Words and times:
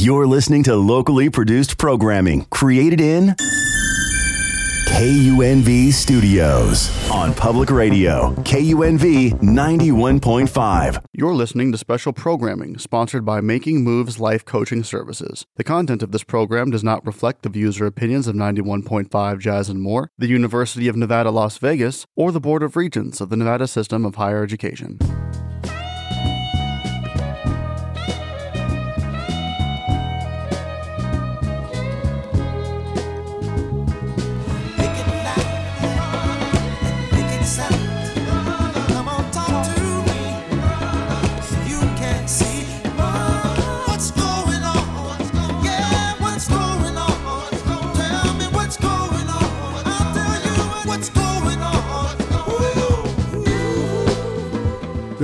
You're 0.00 0.28
listening 0.28 0.62
to 0.62 0.76
locally 0.76 1.28
produced 1.28 1.76
programming 1.76 2.44
created 2.50 3.00
in 3.00 3.34
KUNV 4.90 5.92
Studios 5.92 7.10
on 7.10 7.34
Public 7.34 7.68
Radio, 7.68 8.32
KUNV 8.44 9.40
91.5. 9.40 11.04
You're 11.12 11.34
listening 11.34 11.72
to 11.72 11.78
special 11.78 12.12
programming 12.12 12.78
sponsored 12.78 13.24
by 13.24 13.40
Making 13.40 13.82
Moves 13.82 14.20
Life 14.20 14.44
Coaching 14.44 14.84
Services. 14.84 15.44
The 15.56 15.64
content 15.64 16.04
of 16.04 16.12
this 16.12 16.22
program 16.22 16.70
does 16.70 16.84
not 16.84 17.04
reflect 17.04 17.42
the 17.42 17.48
views 17.48 17.80
or 17.80 17.86
opinions 17.86 18.28
of 18.28 18.36
91.5 18.36 19.40
Jazz 19.40 19.68
and 19.68 19.82
More, 19.82 20.12
the 20.16 20.28
University 20.28 20.86
of 20.86 20.94
Nevada, 20.94 21.32
Las 21.32 21.58
Vegas, 21.58 22.06
or 22.14 22.30
the 22.30 22.38
Board 22.38 22.62
of 22.62 22.76
Regents 22.76 23.20
of 23.20 23.30
the 23.30 23.36
Nevada 23.36 23.66
System 23.66 24.04
of 24.04 24.14
Higher 24.14 24.44
Education. 24.44 24.96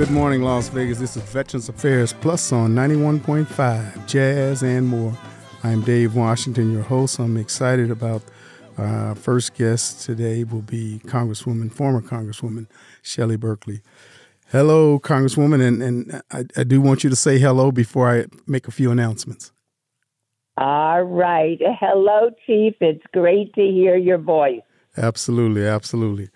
Good 0.05 0.13
morning, 0.13 0.43
Las 0.43 0.69
Vegas. 0.69 0.99
This 0.99 1.17
is 1.17 1.23
Veterans 1.23 1.67
Affairs 1.67 2.13
Plus 2.13 2.51
on 2.51 2.75
91.5, 2.75 4.05
Jazz 4.05 4.61
and 4.61 4.85
more. 4.85 5.17
I'm 5.63 5.81
Dave 5.81 6.13
Washington, 6.13 6.71
your 6.71 6.83
host. 6.83 7.17
I'm 7.17 7.37
excited 7.37 7.89
about 7.89 8.21
our 8.77 9.15
first 9.15 9.55
guest 9.55 10.05
today 10.05 10.43
will 10.43 10.61
be 10.61 11.01
Congresswoman, 11.05 11.71
former 11.71 12.03
Congresswoman 12.03 12.67
Shelley 13.01 13.35
Berkley. 13.35 13.81
Hello, 14.51 14.99
Congresswoman, 14.99 15.67
and, 15.67 15.81
and 15.81 16.21
I, 16.29 16.43
I 16.55 16.63
do 16.63 16.81
want 16.81 17.03
you 17.03 17.09
to 17.09 17.15
say 17.15 17.39
hello 17.39 17.71
before 17.71 18.07
I 18.07 18.25
make 18.45 18.67
a 18.67 18.71
few 18.71 18.91
announcements. 18.91 19.53
All 20.55 21.01
right. 21.01 21.57
Hello, 21.79 22.29
Chief. 22.45 22.75
It's 22.79 23.03
great 23.11 23.55
to 23.55 23.61
hear 23.61 23.97
your 23.97 24.19
voice. 24.19 24.61
Absolutely, 24.95 25.65
absolutely. 25.65 26.29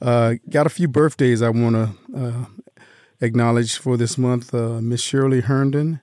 Uh, 0.00 0.34
got 0.50 0.66
a 0.66 0.70
few 0.70 0.88
birthdays 0.88 1.40
I 1.40 1.50
want 1.50 1.76
to 1.76 2.18
uh, 2.18 2.44
acknowledged 3.22 3.78
for 3.78 3.96
this 3.96 4.18
month 4.18 4.52
uh, 4.52 4.80
Miss 4.80 5.00
Shirley 5.00 5.40
Herndon. 5.40 6.00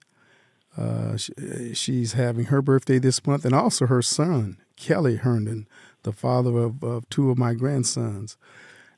Uh, 0.78 1.18
she, 1.18 1.34
she's 1.74 2.14
having 2.14 2.46
her 2.46 2.62
birthday 2.62 2.98
this 3.00 3.26
month, 3.28 3.44
and 3.44 3.54
also 3.54 3.86
her 3.88 4.02
son, 4.02 4.58
Kelly 4.78 5.18
Herndon, 5.18 5.68
the 6.04 6.14
father 6.14 6.58
of, 6.58 6.84
of 6.84 7.08
two 7.10 7.30
of 7.30 7.38
my 7.38 7.54
grandsons. 7.54 8.38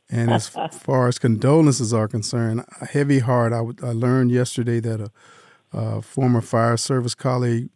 And 0.09 0.29
as 0.29 0.47
far 0.71 1.07
as 1.07 1.17
condolences 1.17 1.93
are 1.93 2.07
concerned, 2.07 2.63
a 2.79 2.85
heavy 2.85 3.19
heart. 3.19 3.51
I, 3.51 3.61
I 3.85 3.91
learned 3.93 4.31
yesterday 4.31 4.79
that 4.81 5.01
a, 5.01 5.11
a 5.77 6.01
former 6.01 6.41
fire 6.41 6.77
service 6.77 7.15
colleague, 7.15 7.69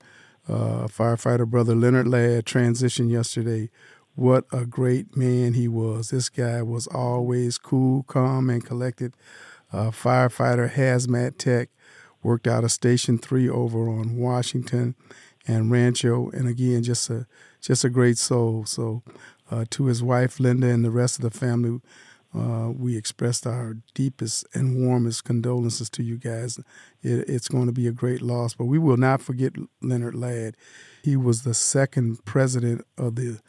uh, 0.47 0.87
firefighter 0.87 1.47
brother 1.47 1.73
Leonard 1.73 2.07
Ladd, 2.07 2.45
transitioned 2.45 3.09
yesterday. 3.09 3.69
What 4.13 4.45
a 4.51 4.65
great 4.65 5.17
man 5.17 5.53
he 5.53 5.67
was. 5.67 6.09
This 6.09 6.29
guy 6.29 6.61
was 6.61 6.87
always 6.87 7.57
cool, 7.57 8.03
calm, 8.03 8.49
and 8.49 8.63
collected 8.63 9.13
uh, 9.75 9.91
firefighter, 9.91 10.71
hazmat 10.71 11.37
tech, 11.37 11.69
worked 12.23 12.47
out 12.47 12.63
of 12.63 12.71
Station 12.71 13.17
Three 13.17 13.49
over 13.49 13.89
on 13.89 14.15
Washington 14.15 14.95
and 15.47 15.69
Rancho, 15.69 16.29
and 16.31 16.47
again, 16.47 16.83
just 16.83 17.09
a 17.09 17.27
just 17.61 17.83
a 17.83 17.89
great 17.89 18.17
soul. 18.17 18.65
So, 18.65 19.03
uh, 19.51 19.65
to 19.71 19.85
his 19.85 20.01
wife 20.01 20.39
Linda 20.39 20.67
and 20.67 20.85
the 20.85 20.91
rest 20.91 21.17
of 21.17 21.23
the 21.23 21.37
family, 21.37 21.81
uh, 22.33 22.69
we 22.71 22.95
expressed 22.95 23.45
our 23.45 23.77
deepest 23.93 24.45
and 24.53 24.85
warmest 24.85 25.23
condolences 25.23 25.89
to 25.91 26.03
you 26.03 26.17
guys. 26.17 26.57
It, 27.01 27.29
it's 27.29 27.47
going 27.47 27.67
to 27.67 27.73
be 27.73 27.87
a 27.87 27.91
great 27.91 28.21
loss, 28.21 28.53
but 28.53 28.65
we 28.65 28.79
will 28.79 28.97
not 28.97 29.21
forget 29.21 29.53
Leonard 29.81 30.15
Ladd. 30.15 30.55
He 31.03 31.15
was 31.15 31.43
the 31.43 31.53
second 31.53 32.23
president 32.25 32.85
of 32.97 33.15
the 33.15 33.39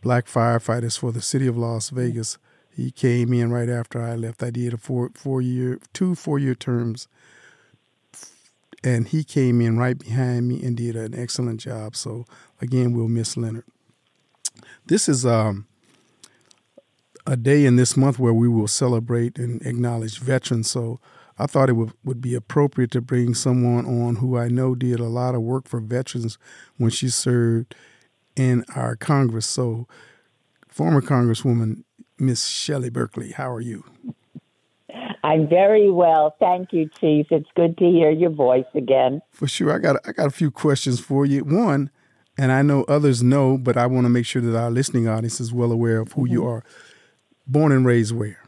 Black 0.00 0.26
Firefighters 0.26 0.98
for 0.98 1.12
the 1.12 1.22
city 1.22 1.46
of 1.46 1.56
Las 1.56 1.90
Vegas. 1.90 2.38
He 2.76 2.90
came 2.90 3.32
in 3.32 3.50
right 3.50 3.70
after 3.70 4.02
I 4.02 4.16
left. 4.16 4.42
I 4.42 4.50
did 4.50 4.74
a 4.74 4.76
four 4.76 5.10
four 5.14 5.40
year 5.40 5.80
two 5.94 6.14
four 6.14 6.38
year 6.38 6.54
terms, 6.54 7.08
and 8.84 9.08
he 9.08 9.24
came 9.24 9.62
in 9.62 9.78
right 9.78 9.98
behind 9.98 10.46
me 10.46 10.62
and 10.62 10.76
did 10.76 10.94
an 10.94 11.18
excellent 11.18 11.58
job. 11.58 11.96
So 11.96 12.26
again, 12.60 12.92
we'll 12.92 13.08
miss 13.08 13.34
Leonard. 13.34 13.64
This 14.84 15.08
is 15.08 15.24
um, 15.24 15.66
a 17.26 17.34
day 17.34 17.64
in 17.64 17.76
this 17.76 17.96
month 17.96 18.18
where 18.18 18.34
we 18.34 18.46
will 18.46 18.68
celebrate 18.68 19.38
and 19.38 19.62
acknowledge 19.62 20.18
veterans. 20.18 20.70
So 20.70 21.00
I 21.38 21.46
thought 21.46 21.70
it 21.70 21.74
would, 21.74 21.94
would 22.04 22.20
be 22.20 22.34
appropriate 22.34 22.90
to 22.90 23.00
bring 23.00 23.32
someone 23.34 23.86
on 23.86 24.16
who 24.16 24.36
I 24.36 24.48
know 24.48 24.74
did 24.74 25.00
a 25.00 25.04
lot 25.04 25.34
of 25.34 25.40
work 25.40 25.66
for 25.66 25.80
veterans 25.80 26.36
when 26.76 26.90
she 26.90 27.08
served 27.08 27.74
in 28.36 28.66
our 28.74 28.96
Congress. 28.96 29.46
So 29.46 29.88
former 30.68 31.00
Congresswoman 31.00 31.84
Miss 32.18 32.46
Shelley 32.46 32.90
Berkley. 32.90 33.32
How 33.32 33.50
are 33.50 33.60
you? 33.60 33.84
I'm 35.22 35.48
very 35.48 35.90
well, 35.90 36.36
thank 36.38 36.72
you, 36.72 36.88
Chief. 37.00 37.26
It's 37.30 37.48
good 37.56 37.76
to 37.78 37.84
hear 37.84 38.10
your 38.10 38.30
voice 38.30 38.66
again. 38.74 39.20
For 39.32 39.48
sure, 39.48 39.72
I 39.72 39.78
got 39.78 39.96
I 40.06 40.12
got 40.12 40.26
a 40.26 40.30
few 40.30 40.52
questions 40.52 41.00
for 41.00 41.26
you. 41.26 41.40
One, 41.44 41.90
and 42.38 42.52
I 42.52 42.62
know 42.62 42.84
others 42.84 43.22
know, 43.22 43.58
but 43.58 43.76
I 43.76 43.86
want 43.86 44.04
to 44.04 44.08
make 44.08 44.24
sure 44.24 44.40
that 44.40 44.56
our 44.56 44.70
listening 44.70 45.08
audience 45.08 45.40
is 45.40 45.52
well 45.52 45.72
aware 45.72 45.98
of 45.98 46.12
who 46.12 46.22
mm-hmm. 46.22 46.32
you 46.32 46.46
are. 46.46 46.64
Born 47.46 47.72
and 47.72 47.84
raised 47.84 48.14
where? 48.14 48.40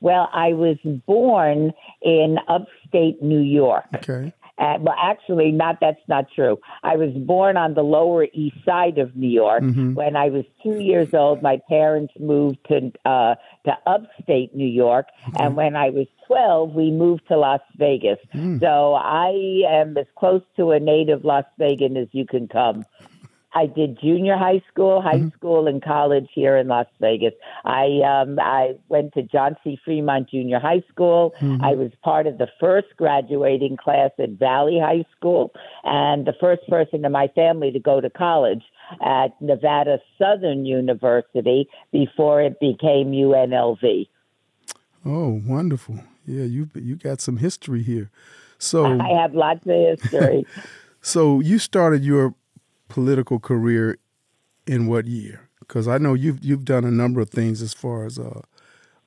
Well, 0.00 0.28
I 0.32 0.54
was 0.54 0.78
born 1.06 1.72
in 2.02 2.38
upstate 2.48 3.22
New 3.22 3.40
York. 3.40 3.84
Okay. 3.94 4.32
Uh, 4.60 4.76
well, 4.80 4.94
actually, 5.02 5.50
not 5.50 5.78
that's 5.80 6.06
not 6.06 6.26
true. 6.34 6.58
I 6.82 6.96
was 6.96 7.10
born 7.16 7.56
on 7.56 7.72
the 7.72 7.82
Lower 7.82 8.26
East 8.32 8.56
Side 8.64 8.98
of 8.98 9.16
New 9.16 9.30
York. 9.30 9.62
Mm-hmm. 9.62 9.94
When 9.94 10.16
I 10.16 10.28
was 10.28 10.44
two 10.62 10.78
years 10.80 11.14
old, 11.14 11.42
my 11.42 11.60
parents 11.68 12.12
moved 12.20 12.58
to 12.68 12.92
uh, 13.06 13.36
to 13.64 13.72
upstate 13.86 14.54
New 14.54 14.68
York, 14.68 15.06
mm-hmm. 15.22 15.36
and 15.42 15.56
when 15.56 15.76
I 15.76 15.88
was 15.88 16.06
twelve, 16.26 16.74
we 16.74 16.90
moved 16.90 17.26
to 17.28 17.38
Las 17.38 17.60
Vegas. 17.76 18.18
Mm. 18.34 18.60
So 18.60 18.94
I 18.94 19.62
am 19.66 19.96
as 19.96 20.06
close 20.16 20.42
to 20.56 20.72
a 20.72 20.78
native 20.78 21.24
Las 21.24 21.44
Vegan 21.58 21.96
as 21.96 22.08
you 22.12 22.26
can 22.26 22.46
come. 22.46 22.84
I 23.52 23.66
did 23.66 23.98
junior 24.00 24.36
high 24.36 24.62
school, 24.70 25.02
high 25.02 25.14
mm-hmm. 25.14 25.36
school, 25.36 25.66
and 25.66 25.82
college 25.82 26.28
here 26.32 26.56
in 26.56 26.68
Las 26.68 26.86
Vegas. 27.00 27.34
I 27.64 28.00
um, 28.06 28.38
I 28.38 28.74
went 28.88 29.12
to 29.14 29.22
John 29.22 29.56
C. 29.64 29.78
Fremont 29.84 30.30
Junior 30.30 30.60
High 30.60 30.82
School. 30.90 31.34
Mm-hmm. 31.40 31.64
I 31.64 31.74
was 31.74 31.90
part 32.02 32.26
of 32.26 32.38
the 32.38 32.48
first 32.60 32.88
graduating 32.96 33.76
class 33.76 34.10
at 34.18 34.30
Valley 34.30 34.78
High 34.80 35.04
School, 35.16 35.52
and 35.82 36.26
the 36.26 36.34
first 36.40 36.62
person 36.68 37.04
in 37.04 37.12
my 37.12 37.28
family 37.34 37.72
to 37.72 37.80
go 37.80 38.00
to 38.00 38.10
college 38.10 38.62
at 39.04 39.40
Nevada 39.40 39.98
Southern 40.18 40.64
University 40.64 41.68
before 41.92 42.42
it 42.42 42.58
became 42.60 43.10
UNLV. 43.10 44.08
Oh, 45.04 45.40
wonderful! 45.44 46.00
Yeah, 46.24 46.44
you 46.44 46.70
you 46.74 46.96
got 46.96 47.20
some 47.20 47.38
history 47.38 47.82
here. 47.82 48.10
So 48.58 48.84
I 48.84 49.20
have 49.20 49.34
lots 49.34 49.66
of 49.66 50.00
history. 50.00 50.46
so 51.00 51.40
you 51.40 51.58
started 51.58 52.04
your 52.04 52.34
political 52.90 53.38
career 53.38 53.96
in 54.66 54.86
what 54.86 55.06
year? 55.06 55.48
Because 55.60 55.88
I 55.88 55.98
know 55.98 56.14
you've 56.14 56.44
you've 56.44 56.64
done 56.64 56.84
a 56.84 56.90
number 56.90 57.20
of 57.20 57.30
things 57.30 57.62
as 57.62 57.72
far 57.72 58.04
as 58.04 58.18
uh, 58.18 58.42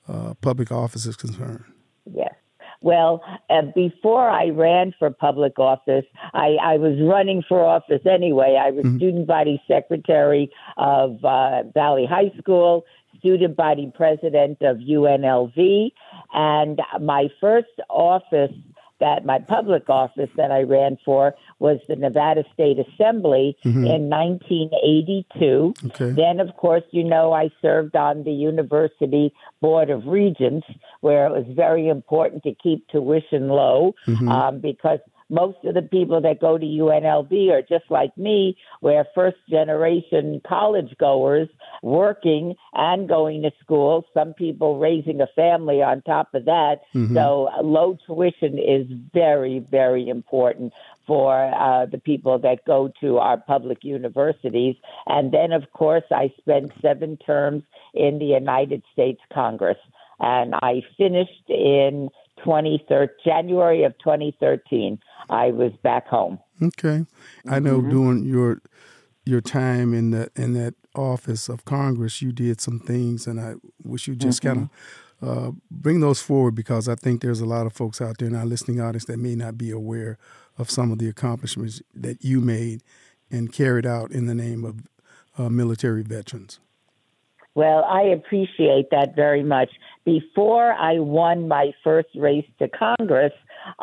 uh, 0.07 0.33
public 0.41 0.71
office 0.71 1.05
is 1.05 1.15
concerned. 1.15 1.63
Yes. 2.11 2.33
Well, 2.81 3.23
uh, 3.49 3.61
before 3.73 4.29
I 4.29 4.49
ran 4.49 4.93
for 4.99 5.09
public 5.09 5.57
office, 5.57 6.03
I, 6.33 6.57
I, 6.61 6.75
was 6.75 6.99
running 7.01 7.41
for 7.47 7.63
office 7.63 8.01
anyway. 8.05 8.59
I 8.61 8.71
was 8.71 8.83
mm-hmm. 8.83 8.97
student 8.97 9.25
body 9.25 9.61
secretary 9.69 10.51
of 10.75 11.23
uh, 11.23 11.63
Valley 11.73 12.05
High 12.05 12.37
School, 12.37 12.83
student 13.19 13.55
body 13.55 13.89
president 13.95 14.61
of 14.61 14.77
UNLV, 14.77 15.91
and 16.33 16.81
my 16.99 17.29
first 17.39 17.69
office 17.89 18.51
that 18.99 19.25
my 19.25 19.39
public 19.39 19.89
office 19.89 20.29
that 20.37 20.51
I 20.51 20.61
ran 20.61 20.97
for 21.03 21.35
was 21.59 21.79
the 21.87 21.95
Nevada 21.95 22.43
State 22.53 22.77
Assembly 22.79 23.57
mm-hmm. 23.65 23.85
in 23.85 24.09
1982. 24.09 25.73
Okay. 25.87 26.11
Then, 26.11 26.39
of 26.39 26.55
course, 26.55 26.83
you 26.91 27.03
know, 27.03 27.33
I 27.33 27.49
served 27.61 27.95
on 27.95 28.23
the 28.23 28.31
University 28.31 29.33
Board 29.61 29.89
of 29.89 30.07
Regents, 30.07 30.67
where 31.01 31.25
it 31.25 31.31
was 31.31 31.45
very 31.55 31.87
important 31.89 32.43
to 32.43 32.53
keep 32.55 32.87
tuition 32.87 33.49
low 33.49 33.93
mm-hmm. 34.07 34.29
um, 34.29 34.59
because 34.59 34.99
most 35.33 35.57
of 35.65 35.73
the 35.73 35.81
people 35.81 36.21
that 36.21 36.39
go 36.39 36.57
to 36.57 36.65
UNLV 36.65 37.49
are 37.49 37.63
just 37.63 37.89
like 37.89 38.15
me, 38.17 38.55
we're 38.81 39.05
first 39.15 39.37
generation 39.49 40.41
college 40.47 40.95
goers 40.99 41.49
working 41.81 42.55
and 42.73 43.09
going 43.09 43.41
to 43.41 43.51
school. 43.61 44.05
Some 44.13 44.33
people 44.33 44.77
raising 44.77 45.21
a 45.21 45.27
family 45.35 45.81
on 45.81 46.03
top 46.03 46.33
of 46.35 46.45
that. 46.45 46.81
Mm-hmm. 46.93 47.15
So 47.15 47.49
low 47.63 47.97
tuition 48.05 48.59
is 48.59 48.85
very, 49.13 49.59
very 49.59 50.07
important 50.07 50.71
for 51.07 51.33
uh, 51.35 51.87
the 51.87 51.97
people 51.97 52.37
that 52.39 52.63
go 52.65 52.91
to 53.01 53.17
our 53.17 53.37
public 53.37 53.79
universities. 53.83 54.75
And 55.07 55.31
then, 55.31 55.51
of 55.51 55.63
course, 55.73 56.03
I 56.11 56.31
spent 56.37 56.71
seven 56.81 57.17
terms 57.17 57.63
in 57.93 58.19
the 58.19 58.25
United 58.25 58.83
States 58.93 59.19
Congress. 59.33 59.77
And 60.19 60.53
I 60.55 60.83
finished 60.97 61.49
in 61.49 62.09
2013, 62.37 63.09
January 63.23 63.83
of 63.83 63.93
2013. 63.99 64.99
I 65.29 65.47
was 65.51 65.71
back 65.83 66.07
home. 66.07 66.39
Okay, 66.61 67.05
I 67.47 67.59
know 67.59 67.79
mm-hmm. 67.79 67.89
during 67.89 68.23
your 68.25 68.61
your 69.25 69.41
time 69.41 69.93
in 69.93 70.11
that 70.11 70.29
in 70.35 70.53
that 70.53 70.75
office 70.95 71.49
of 71.49 71.65
Congress, 71.65 72.21
you 72.21 72.31
did 72.31 72.61
some 72.61 72.79
things, 72.79 73.27
and 73.27 73.39
I 73.39 73.55
wish 73.83 74.07
you 74.07 74.15
just 74.15 74.41
mm-hmm. 74.41 74.53
kind 74.53 74.69
of 74.69 74.69
uh, 75.23 75.51
bring 75.71 76.01
those 76.01 76.21
forward 76.21 76.53
because 76.55 76.89
I 76.89 76.95
think 76.95 77.21
there's 77.21 77.39
a 77.39 77.45
lot 77.45 77.65
of 77.65 77.73
folks 77.73 78.01
out 78.01 78.17
there 78.17 78.27
in 78.27 78.35
our 78.35 78.45
listening 78.45 78.81
audience 78.81 79.05
that 79.05 79.19
may 79.19 79.35
not 79.35 79.57
be 79.57 79.71
aware 79.71 80.17
of 80.57 80.69
some 80.69 80.91
of 80.91 80.99
the 80.99 81.07
accomplishments 81.07 81.81
that 81.95 82.23
you 82.23 82.41
made 82.41 82.83
and 83.31 83.51
carried 83.51 83.85
out 83.85 84.11
in 84.11 84.25
the 84.25 84.35
name 84.35 84.65
of 84.65 84.87
uh, 85.37 85.49
military 85.49 86.03
veterans. 86.03 86.59
Well, 87.55 87.83
I 87.83 88.01
appreciate 88.03 88.89
that 88.91 89.15
very 89.15 89.43
much. 89.43 89.69
Before 90.05 90.73
I 90.73 90.99
won 90.99 91.47
my 91.47 91.71
first 91.83 92.09
race 92.15 92.47
to 92.59 92.67
Congress, 92.67 93.33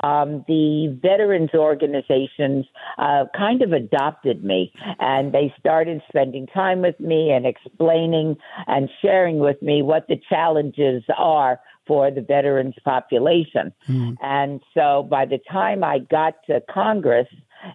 um, 0.02 0.44
the 0.49 0.99
veterans 1.00 1.50
organizations 1.55 2.67
uh, 2.99 3.25
kind 3.37 3.62
of 3.62 3.72
adopted 3.72 4.44
me 4.44 4.72
and 4.99 5.32
they 5.32 5.55
started 5.58 6.02
spending 6.08 6.46
time 6.49 6.82
with 6.82 6.99
me 6.99 7.31
and 7.31 7.46
explaining 7.46 8.37
and 8.67 8.90
sharing 9.00 9.38
with 9.38 9.62
me 9.62 9.82
what 9.82 10.08
the 10.08 10.20
challenges 10.28 11.02
are 11.17 11.61
for 11.87 12.11
the 12.11 12.20
veterans 12.20 12.75
population. 12.84 13.72
Mm. 13.88 14.17
And 14.22 14.61
so 14.75 15.06
by 15.08 15.26
the 15.26 15.38
time 15.50 15.82
I 15.82 15.99
got 15.99 16.34
to 16.46 16.61
Congress, 16.70 17.28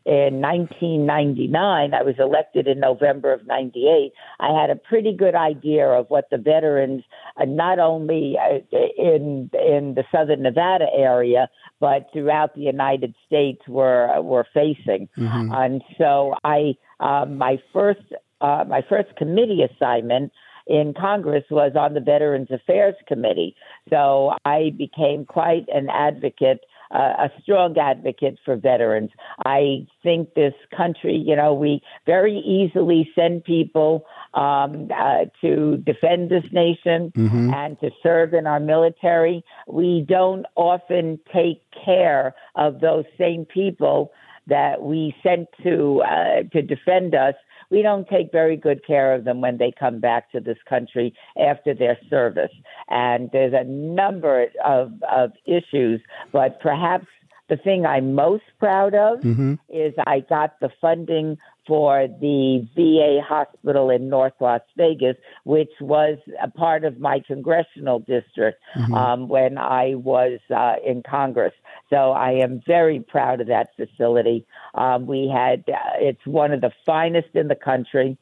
in 0.06 0.42
1999, 0.42 1.94
I 1.94 2.04
was 2.04 2.16
elected 2.20 2.68
in 2.68 2.80
November 2.80 3.34
of 3.34 3.46
98. 3.46 4.12
I 4.40 4.60
had 4.60 4.70
a 4.70 4.76
pretty 4.76 5.16
good 5.16 5.36
idea 5.36 5.88
of 5.88 6.08
what 6.10 6.30
the 6.30 6.38
veterans, 6.38 7.04
uh, 7.40 7.46
not 7.46 7.80
only 7.80 8.36
uh, 8.38 8.60
in 8.98 9.50
in 9.54 9.96
the 9.96 10.04
Southern 10.12 10.44
Nevada 10.44 10.88
area, 10.96 11.50
but 11.80 12.08
throughout 12.14 12.56
the 12.56 12.62
United 12.62 13.16
States, 13.26 13.62
were 13.68 14.22
were 14.22 14.46
facing. 14.54 15.10
Mm-hmm. 15.18 15.52
And 15.54 15.84
so 15.98 16.34
I, 16.44 16.76
uh, 17.00 17.26
my 17.26 17.58
first 17.74 18.02
uh, 18.42 18.66
my 18.68 18.82
first 18.88 19.16
committee 19.18 19.62
assignment 19.64 20.32
in 20.68 20.94
Congress 21.00 21.44
was 21.52 21.74
on 21.76 21.94
the 21.94 22.00
Veterans 22.00 22.50
Affairs 22.52 22.96
Committee. 23.08 23.56
So 23.90 24.34
I 24.46 24.72
became 24.78 25.26
quite 25.26 25.66
an 25.70 25.90
advocate 25.90 26.62
a 26.92 27.32
strong 27.42 27.78
advocate 27.78 28.38
for 28.46 28.56
veterans. 28.56 29.12
I 29.46 29.88
think 30.04 30.34
this 30.34 30.54
country, 30.76 31.16
you 31.16 31.36
know, 31.36 31.54
we 31.54 31.82
very 32.06 32.38
easily 32.38 33.10
send 33.16 33.44
people 33.44 34.06
um, 34.34 34.90
uh, 34.96 35.26
to 35.42 35.78
defend 35.78 36.30
this 36.30 36.46
nation 36.52 37.12
mm-hmm. 37.16 37.54
and 37.54 37.80
to 37.80 37.90
serve 38.04 38.34
in 38.34 38.48
our 38.48 38.60
military. 38.60 39.44
We 39.68 40.06
don't 40.08 40.46
often 40.56 41.20
take 41.34 41.62
care 41.84 42.36
of 42.56 42.82
those 42.82 43.06
same 43.18 43.46
people 43.46 44.12
that 44.48 44.82
we 44.82 45.16
sent 45.24 45.48
to 45.64 46.04
uh, 46.04 46.44
to 46.54 46.62
defend 46.62 47.16
us 47.16 47.36
we 47.70 47.82
don't 47.82 48.08
take 48.08 48.32
very 48.32 48.58
good 48.58 48.86
care 48.86 49.14
of 49.14 49.24
them 49.24 49.42
when 49.42 49.58
they 49.58 49.72
come 49.78 50.00
back 50.00 50.32
to 50.32 50.40
this 50.40 50.58
country 50.68 51.14
after 51.40 51.74
their 51.74 51.98
service. 52.10 52.52
And 52.90 53.30
there's 53.32 53.54
a 53.54 53.64
number 53.64 54.48
of, 54.64 54.94
of 55.12 55.32
issues, 55.46 56.02
but 56.32 56.60
perhaps 56.60 57.08
the 57.50 57.58
thing 57.58 57.86
I'm 57.86 58.16
most 58.16 58.44
proud 58.60 58.96
of 58.96 59.20
mm-hmm. 59.20 59.56
is 59.70 59.94
I 60.08 60.22
got 60.22 60.60
the 60.60 60.70
funding 60.82 61.38
for 61.68 62.08
the 62.08 62.68
VA 62.76 63.22
hospital 63.26 63.90
in 63.90 64.10
North 64.10 64.34
Las 64.40 64.62
Vegas, 64.78 65.18
which 65.44 65.72
was 65.82 66.18
a 66.42 66.50
part 66.50 66.86
of 66.86 67.00
my 67.00 67.20
congressional 67.26 68.00
district 68.00 68.62
mm-hmm. 68.78 68.94
um, 68.94 69.28
when 69.28 69.58
I 69.58 69.96
was 69.96 70.40
uh, 70.56 70.76
in 70.86 71.04
Congress. 71.04 71.54
So 71.90 72.12
I 72.12 72.32
am 72.34 72.62
very 72.66 73.00
proud 73.00 73.42
of 73.42 73.48
that 73.48 73.70
facility. 73.76 74.46
Um, 74.74 75.08
we 75.08 75.32
had, 75.34 75.64
uh, 75.68 75.98
it's 76.00 76.26
one 76.26 76.52
of 76.52 76.62
the 76.62 76.72
finest 76.86 77.30
in 77.34 77.48
the 77.48 77.56
country. 77.56 78.18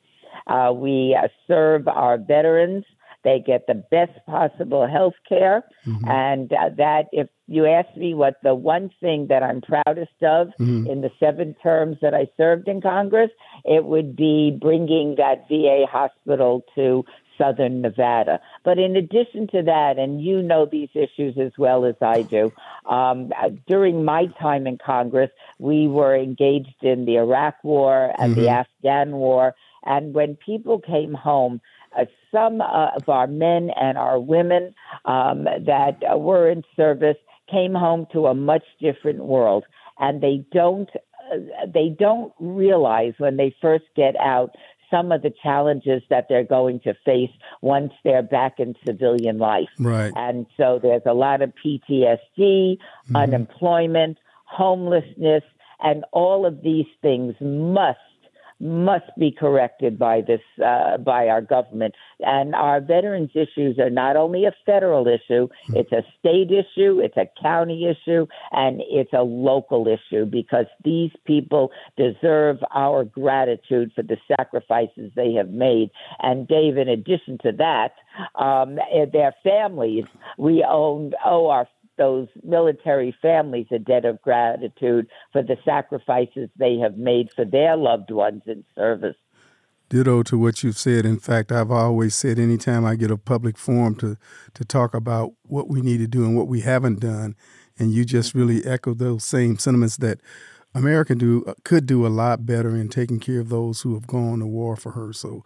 Uh, 0.48 0.74
we 0.76 1.18
uh, 1.22 1.28
serve 1.48 1.88
our 1.88 2.18
veterans. 2.18 2.86
They 3.24 3.40
get 3.40 3.68
the 3.68 3.76
best 3.76 4.20
possible 4.26 4.86
health 4.88 5.14
care. 5.28 5.64
Mm-hmm. 5.86 6.08
And 6.10 6.54
uh, 6.54 6.70
that, 6.78 7.06
if 7.12 7.28
you 7.48 7.66
asked 7.66 7.98
me 7.98 8.14
what 8.14 8.36
the 8.44 8.56
one 8.56 8.90
thing 9.02 9.28
that 9.28 9.44
I'm 9.44 9.62
proudest 9.62 10.22
of 10.22 10.48
mm-hmm. 10.60 10.88
in 10.88 11.02
the 11.02 11.12
seven 11.20 11.56
terms 11.62 11.98
that 12.02 12.14
I 12.14 12.28
served 12.38 12.68
in 12.68 12.82
Congress, 12.82 13.32
it 13.66 13.84
would 13.84 14.16
be 14.16 14.58
bringing 14.60 15.16
that 15.16 15.48
VA 15.50 15.86
hospital 15.90 16.64
to 16.76 17.04
southern 17.38 17.82
Nevada. 17.82 18.40
But 18.64 18.80
in 18.80 18.96
addition 18.96 19.48
to 19.48 19.64
that, 19.64 19.98
and 19.98 20.22
you 20.22 20.42
know 20.42 20.66
these 20.66 20.90
issues 20.94 21.38
as 21.38 21.52
well 21.58 21.86
as 21.86 21.96
I 22.02 22.22
do, 22.22 22.52
um, 22.86 23.32
during 23.68 24.06
my 24.06 24.28
time 24.40 24.68
in 24.68 24.78
Congress, 24.78 25.32
we 25.60 25.88
were 25.88 26.16
engaged 26.16 26.82
in 26.82 27.06
the 27.06 27.18
Iraq 27.18 27.56
War 27.64 28.14
and 28.18 28.34
mm-hmm. 28.34 28.42
the 28.42 28.50
Afghan 28.50 29.12
War. 29.14 29.56
And 29.86 30.14
when 30.14 30.36
people 30.36 30.80
came 30.80 31.14
home, 31.14 31.60
uh, 31.98 32.06
some 32.32 32.62
uh, 32.62 32.92
of 32.96 33.08
our 33.10 33.28
men 33.28 33.70
and 33.80 33.98
our 33.98 34.20
women 34.20 34.74
um, 35.06 35.44
that 35.44 36.02
uh, 36.12 36.18
were 36.18 36.50
in 36.50 36.64
service 36.76 37.18
came 37.50 37.74
home 37.74 38.08
to 38.14 38.28
a 38.28 38.34
much 38.34 38.64
different 38.80 39.20
world, 39.20 39.66
and 40.00 40.22
they 40.22 40.46
don't 40.52 40.90
uh, 41.32 41.66
they 41.74 41.96
don't 41.98 42.34
realize 42.40 43.14
when 43.18 43.38
they 43.38 43.56
first 43.62 43.86
get 43.96 44.16
out 44.18 44.52
some 44.90 45.12
of 45.12 45.24
the 45.24 45.34
challenges 45.42 46.04
that 46.10 46.28
they're 46.30 46.44
going 46.44 46.80
to 46.82 46.94
face 47.06 47.32
once 47.62 47.92
they're 48.04 48.22
back 48.22 48.60
in 48.60 48.76
civilian 48.86 49.40
life. 49.40 49.70
Right. 49.80 50.14
And 50.16 50.46
so 50.56 50.80
there's 50.82 51.02
a 51.08 51.14
lot 51.14 51.42
of 51.42 51.52
PTSD, 51.66 52.20
mm-hmm. 52.38 53.16
unemployment, 53.16 54.20
homelessness, 54.46 55.44
and 55.80 56.06
all 56.12 56.46
of 56.46 56.62
these 56.62 56.86
things 57.02 57.34
must 57.42 58.00
must 58.64 59.12
be 59.20 59.30
corrected 59.30 60.00
by 60.00 60.22
this 60.22 60.40
uh, 60.66 60.98
by 60.98 61.28
our 61.28 61.42
government. 61.42 61.94
And 62.22 62.56
our 62.56 62.80
veterans 62.80 63.32
issues 63.36 63.78
are 63.78 63.90
not 63.90 64.16
only 64.16 64.46
a 64.46 64.56
federal 64.66 65.06
issue; 65.08 65.50
hmm. 65.68 65.76
it's 65.76 65.92
a 65.92 66.04
state 66.18 66.50
issue, 66.50 67.00
it's 67.00 67.18
a 67.18 67.30
county 67.42 67.86
issue, 67.86 68.26
and 68.52 68.82
it's 68.88 69.12
a 69.14 69.24
local 69.24 69.86
issue 69.88 70.26
because 70.26 70.66
these 70.84 71.12
people 71.26 71.72
deserve 71.98 72.58
our 72.74 73.04
gratitude 73.04 73.92
for 73.94 74.04
the 74.04 74.18
sacrifices 74.38 75.12
they 75.16 75.34
have 75.34 75.50
made. 75.50 75.90
And 76.20 76.48
Dave, 76.48 76.78
in 76.78 76.88
addition 76.88 77.38
to 77.40 77.52
that, 77.58 77.92
um, 78.36 78.80
their 79.12 79.36
families, 79.44 80.06
we 80.38 80.66
owe 80.68 81.12
owe 81.26 81.50
our 81.50 81.68
those 81.98 82.28
military 82.44 83.16
families 83.22 83.68
a 83.72 83.80
debt 83.80 84.06
of 84.06 84.22
gratitude 84.22 85.08
for 85.32 85.42
the 85.44 85.58
sacrifices 85.64 86.50
they 86.58 86.78
have 86.78 86.98
made 86.98 87.30
for 87.36 87.46
their 87.46 87.76
loved 87.76 88.12
ones 88.12 88.42
in 88.46 88.64
service. 88.76 89.16
Ditto 89.90 90.24
to 90.24 90.38
what 90.38 90.64
you've 90.64 90.78
said. 90.78 91.06
In 91.06 91.20
fact, 91.20 91.52
I've 91.52 91.70
always 91.70 92.16
said 92.16 92.40
anytime 92.40 92.86
I 92.86 92.96
get 92.96 93.12
a 93.12 93.18
public 93.18 93.58
forum 93.58 93.96
to, 93.96 94.18
to 94.56 94.66
talk 94.66 94.94
about 94.96 95.34
what 95.44 95.68
we 95.68 95.82
need 95.82 96.00
to 96.00 96.08
do 96.08 96.26
and 96.26 96.36
what 96.36 96.48
we 96.48 96.62
haven't 96.62 97.00
done, 97.00 97.36
and 97.78 97.94
you 97.94 98.06
just 98.06 98.34
really 98.34 98.66
echo 98.66 98.94
those 98.94 99.24
same 99.24 99.58
sentiments 99.60 99.98
that 99.98 100.20
America 100.76 101.14
do 101.14 101.46
could 101.64 101.86
do 101.86 102.08
a 102.08 102.10
lot 102.10 102.46
better 102.46 102.76
in 102.76 102.90
taking 102.90 103.20
care 103.20 103.40
of 103.40 103.50
those 103.50 103.82
who 103.82 103.94
have 103.94 104.08
gone 104.08 104.40
to 104.40 104.48
war 104.48 104.76
for 104.76 104.92
her. 104.94 105.14
So 105.14 105.46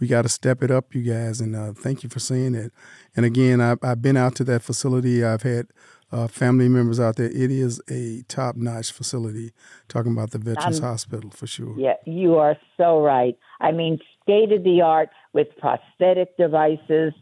we 0.00 0.06
got 0.06 0.22
to 0.22 0.28
step 0.28 0.62
it 0.62 0.70
up, 0.70 0.94
you 0.94 1.02
guys. 1.02 1.40
And 1.40 1.54
uh, 1.54 1.72
thank 1.72 2.02
you 2.02 2.08
for 2.08 2.18
saying 2.20 2.52
that. 2.52 2.72
And 3.16 3.24
again, 3.26 3.60
I've, 3.60 3.78
I've 3.82 4.02
been 4.02 4.16
out 4.16 4.34
to 4.36 4.44
that 4.44 4.62
facility. 4.62 5.24
I've 5.24 5.42
had 5.42 5.68
uh, 6.10 6.26
family 6.26 6.68
members 6.68 6.98
out 7.00 7.16
there. 7.16 7.26
It 7.26 7.50
is 7.50 7.80
a 7.90 8.22
top 8.28 8.56
notch 8.56 8.92
facility. 8.92 9.52
Talking 9.88 10.12
about 10.12 10.30
the 10.30 10.38
Veterans 10.38 10.80
um, 10.80 10.86
Hospital 10.86 11.30
for 11.30 11.46
sure. 11.46 11.74
Yeah, 11.78 11.94
you 12.06 12.36
are 12.36 12.56
so 12.76 13.00
right. 13.00 13.36
I 13.60 13.72
mean, 13.72 13.98
state 14.22 14.52
of 14.52 14.64
the 14.64 14.80
art 14.82 15.10
with 15.32 15.48
prosthetic 15.58 16.36
devices, 16.36 17.12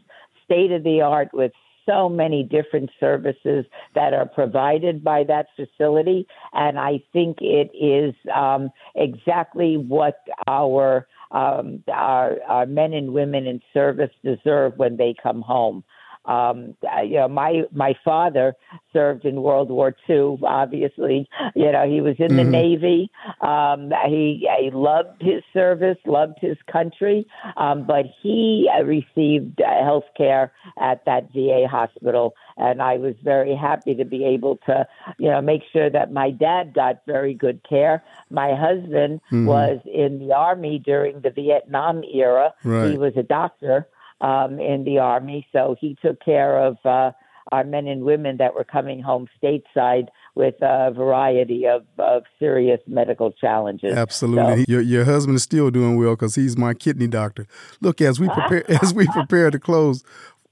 state 0.45 0.71
of 0.71 0.83
the 0.83 1.01
art 1.01 1.29
with 1.33 1.51
so 1.87 2.09
many 2.09 2.43
different 2.43 2.89
services 2.99 3.65
that 3.95 4.13
are 4.13 4.25
provided 4.25 5.03
by 5.03 5.23
that 5.23 5.47
facility. 5.55 6.27
And 6.53 6.77
I 6.77 7.01
think 7.13 7.37
it 7.39 7.71
is 7.73 8.13
um, 8.35 8.69
exactly 8.95 9.77
what 9.77 10.19
our 10.47 11.07
um, 11.31 11.83
our, 11.91 12.37
our 12.47 12.65
men 12.65 12.93
and 12.93 13.13
women 13.13 13.47
in 13.47 13.61
service 13.73 14.11
deserve 14.23 14.73
when 14.77 14.97
they 14.97 15.15
come 15.21 15.41
home. 15.41 15.83
Um, 16.27 16.75
you 17.03 17.15
know, 17.15 17.27
my 17.27 17.63
my 17.71 17.95
father 18.03 18.53
served 18.91 19.25
in 19.25 19.41
World 19.41 19.69
War 19.69 19.95
II. 20.09 20.39
Obviously, 20.43 21.27
you 21.55 21.71
know, 21.71 21.89
he 21.89 22.01
was 22.01 22.15
in 22.19 22.27
mm-hmm. 22.27 22.37
the 22.37 22.43
Navy. 22.43 23.11
Um, 23.41 23.91
he 24.07 24.47
he 24.59 24.69
loved 24.71 25.21
his 25.21 25.41
service, 25.53 25.97
loved 26.05 26.37
his 26.41 26.57
country, 26.71 27.27
um, 27.55 27.85
but 27.85 28.05
he 28.21 28.69
uh, 28.77 28.83
received 28.83 29.61
uh, 29.61 29.83
health 29.83 30.05
care 30.17 30.51
at 30.79 31.05
that 31.05 31.31
VA 31.33 31.65
hospital, 31.69 32.35
and 32.57 32.81
I 32.81 32.97
was 32.97 33.15
very 33.23 33.55
happy 33.55 33.95
to 33.95 34.05
be 34.05 34.25
able 34.25 34.57
to, 34.65 34.87
you 35.17 35.29
know, 35.29 35.41
make 35.41 35.61
sure 35.71 35.89
that 35.89 36.11
my 36.11 36.31
dad 36.31 36.73
got 36.73 37.05
very 37.05 37.33
good 37.33 37.61
care. 37.67 38.03
My 38.29 38.53
husband 38.53 39.21
mm-hmm. 39.31 39.45
was 39.45 39.79
in 39.85 40.19
the 40.19 40.33
army 40.33 40.79
during 40.79 41.21
the 41.21 41.29
Vietnam 41.29 42.03
era. 42.03 42.53
Right. 42.63 42.91
He 42.91 42.97
was 42.97 43.13
a 43.15 43.23
doctor 43.23 43.87
um, 44.21 44.59
in 44.59 44.83
the 44.83 44.99
Army. 44.99 45.47
So 45.51 45.75
he 45.79 45.97
took 46.01 46.23
care 46.23 46.57
of 46.59 46.77
uh, 46.85 47.11
our 47.51 47.63
men 47.63 47.87
and 47.87 48.03
women 48.03 48.37
that 48.37 48.53
were 48.53 48.63
coming 48.63 49.01
home 49.01 49.27
stateside 49.41 50.07
with 50.35 50.55
a 50.61 50.91
variety 50.91 51.65
of, 51.65 51.85
of 51.97 52.23
serious 52.39 52.79
medical 52.87 53.31
challenges. 53.31 53.95
Absolutely, 53.95 54.65
so, 54.65 54.71
your 54.71 54.81
your 54.81 55.05
husband 55.05 55.35
is 55.35 55.43
still 55.43 55.71
doing 55.71 55.97
well 55.97 56.11
because 56.11 56.35
he's 56.35 56.57
my 56.57 56.73
kidney 56.73 57.07
doctor. 57.07 57.47
Look, 57.81 58.01
as 58.01 58.19
we 58.19 58.27
prepare 58.29 58.63
as 58.83 58.93
we 58.93 59.07
prepare 59.07 59.49
to 59.49 59.59
close, 59.59 60.03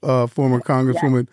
uh, 0.02 0.26
former 0.26 0.60
Congresswoman, 0.60 1.28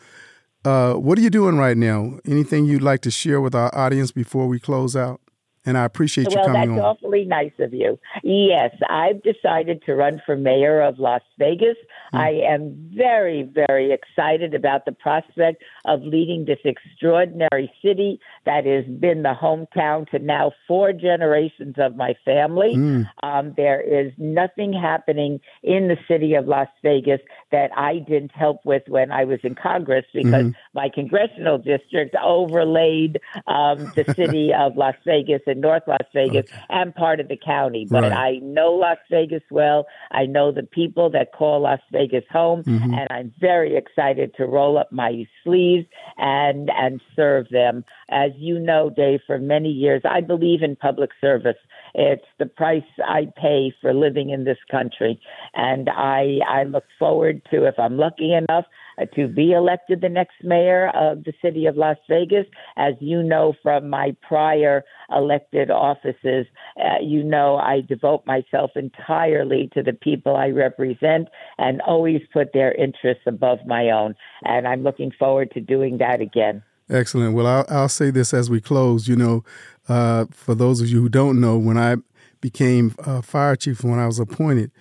uh, 0.66 0.94
what 0.94 1.18
are 1.18 1.22
you 1.22 1.30
doing 1.30 1.58
right 1.58 1.78
now? 1.78 2.20
Anything 2.26 2.66
you'd 2.66 2.84
like 2.84 3.02
to 3.02 3.12
share 3.12 3.42
with 3.42 3.56
our 3.56 3.74
audience 3.76 4.12
before 4.12 4.48
we 4.48 4.60
close 4.60 4.96
out? 4.96 5.20
And 5.66 5.78
I 5.78 5.86
appreciate 5.86 6.30
you 6.30 6.36
well, 6.36 6.48
coming 6.48 6.62
on. 6.62 6.76
Well, 6.76 6.94
that's 6.94 7.04
awfully 7.04 7.24
nice 7.24 7.54
of 7.60 7.74
you. 7.74 7.98
Yes, 8.22 8.76
I've 8.90 9.24
decided 9.24 9.82
to 9.86 9.96
run 9.96 10.22
for 10.26 10.36
mayor 10.36 10.82
of 10.82 11.00
Las 11.00 11.22
Vegas. 11.40 11.78
I 12.14 12.30
am 12.48 12.92
very, 12.96 13.44
very 13.44 13.92
excited 13.92 14.54
about 14.54 14.86
the 14.86 14.92
prospect 14.92 15.64
of 15.86 16.02
leading 16.04 16.46
this 16.46 16.60
extraordinary 16.64 17.72
city 17.84 18.20
that 18.46 18.66
has 18.66 18.86
been 18.86 19.24
the 19.24 19.34
hometown 19.34 20.10
to 20.12 20.20
now 20.20 20.52
four 20.68 20.94
generations 20.94 21.76
of 21.78 21.96
my 21.96 22.14
family. 22.24 22.76
Mm. 22.76 23.06
Um, 23.24 23.54
there 23.58 23.82
is 23.82 24.14
nothing 24.18 24.74
happening 24.74 25.40
in 25.64 25.88
the 25.88 25.98
city 26.08 26.36
of 26.36 26.48
Las 26.48 26.68
Vegas 26.84 27.22
that 27.52 27.72
I 27.76 27.98
didn't 27.98 28.32
help 28.32 28.60
with 28.64 28.84
when 28.88 29.12
I 29.12 29.24
was 29.24 29.40
in 29.44 29.56
Congress 29.56 30.06
because 30.14 30.46
mm. 30.46 30.56
my 30.74 30.90
congressional 30.94 31.58
district 31.58 32.16
overlaid 32.24 33.20
um, 33.48 33.92
the 33.96 34.06
city 34.16 34.52
of 34.54 34.78
Las 34.78 34.96
Vegas 35.06 35.42
and 35.48 35.62
North 35.62 35.84
Las 35.88 36.06
Vegas 36.14 36.46
okay. 36.52 36.62
and 36.70 36.94
part 36.94 37.20
of 37.20 37.28
the 37.28 37.38
county. 37.38 37.88
But 37.90 38.04
right. 38.04 38.12
I 38.12 38.32
know 38.42 38.74
Las 38.74 38.98
Vegas 39.10 39.44
well. 39.50 39.88
I 40.12 40.26
know 40.26 40.52
the 40.52 40.64
people 40.64 41.10
that 41.12 41.34
call 41.34 41.62
Las 41.62 41.80
Vegas 41.92 42.03
home, 42.32 42.64
mm-hmm. 42.64 42.94
and 42.94 43.08
I'm 43.10 43.34
very 43.40 43.76
excited 43.76 44.34
to 44.36 44.46
roll 44.46 44.78
up 44.78 44.92
my 44.92 45.26
sleeves 45.44 45.88
and 46.18 46.70
and 46.70 47.02
serve 47.16 47.48
them. 47.50 47.86
As 48.10 48.32
you 48.38 48.60
know, 48.60 48.90
Dave, 48.90 49.22
for 49.26 49.40
many 49.40 49.70
years, 49.70 50.02
I 50.10 50.22
believe 50.22 50.62
in 50.62 50.76
public 50.76 51.12
service. 51.22 51.58
It's 51.94 52.26
the 52.40 52.48
price 52.48 52.84
I 53.06 53.28
pay 53.36 53.74
for 53.82 53.94
living 53.94 54.30
in 54.30 54.44
this 54.44 54.58
country, 54.70 55.20
and 55.54 55.90
I 55.90 56.40
I 56.48 56.64
look 56.64 56.86
forward 56.98 57.42
to 57.52 57.66
if 57.66 57.76
I'm 57.78 57.98
lucky 57.98 58.34
enough 58.34 58.66
uh, 59.00 59.06
to 59.16 59.28
be 59.28 59.52
elected 59.52 60.02
the 60.02 60.10
next 60.10 60.36
mayor 60.44 60.90
of 60.90 61.24
the 61.24 61.34
city 61.42 61.66
of 61.66 61.78
Las 61.78 61.98
Vegas. 62.10 62.46
As 62.78 62.94
you 63.00 63.24
know 63.24 63.54
from 63.62 63.90
my 63.90 64.16
prior 64.22 64.84
elected 65.12 65.72
offices, 65.72 66.46
uh, 66.78 67.02
you 67.02 67.24
know 67.24 67.58
I 67.58 67.82
devote 67.82 68.26
myself 68.26 68.72
entirely 68.76 69.70
to 69.74 69.84
the 69.84 69.94
people 69.94 70.36
I 70.36 70.48
represent 70.48 71.28
and 71.58 71.82
always 71.82 72.22
put 72.32 72.54
their 72.54 72.74
interests 72.74 73.24
above 73.26 73.60
my 73.66 73.90
own. 73.90 74.16
And 74.44 74.68
I'm 74.68 74.84
looking 74.84 75.12
forward 75.12 75.52
to 75.52 75.62
doing 75.62 75.98
that 76.00 76.22
again. 76.22 76.64
Excellent. 76.90 77.34
Well, 77.34 77.48
I'll, 77.48 77.66
I'll 77.70 77.90
say 77.90 78.12
this 78.12 78.34
as 78.34 78.50
we 78.50 78.60
close. 78.60 79.08
You 79.08 79.16
know, 79.16 79.44
uh, 79.88 80.26
for 80.32 80.54
those 80.56 80.82
of 80.82 80.90
you 80.90 81.02
who 81.02 81.10
don't 81.10 81.40
know, 81.40 81.58
when 81.58 81.78
I 81.78 81.96
became 82.42 82.94
uh, 83.06 83.22
fire 83.22 83.56
chief, 83.56 83.84
when 83.84 84.00
I 84.00 84.06
was 84.06 84.20
appointed, 84.20 84.72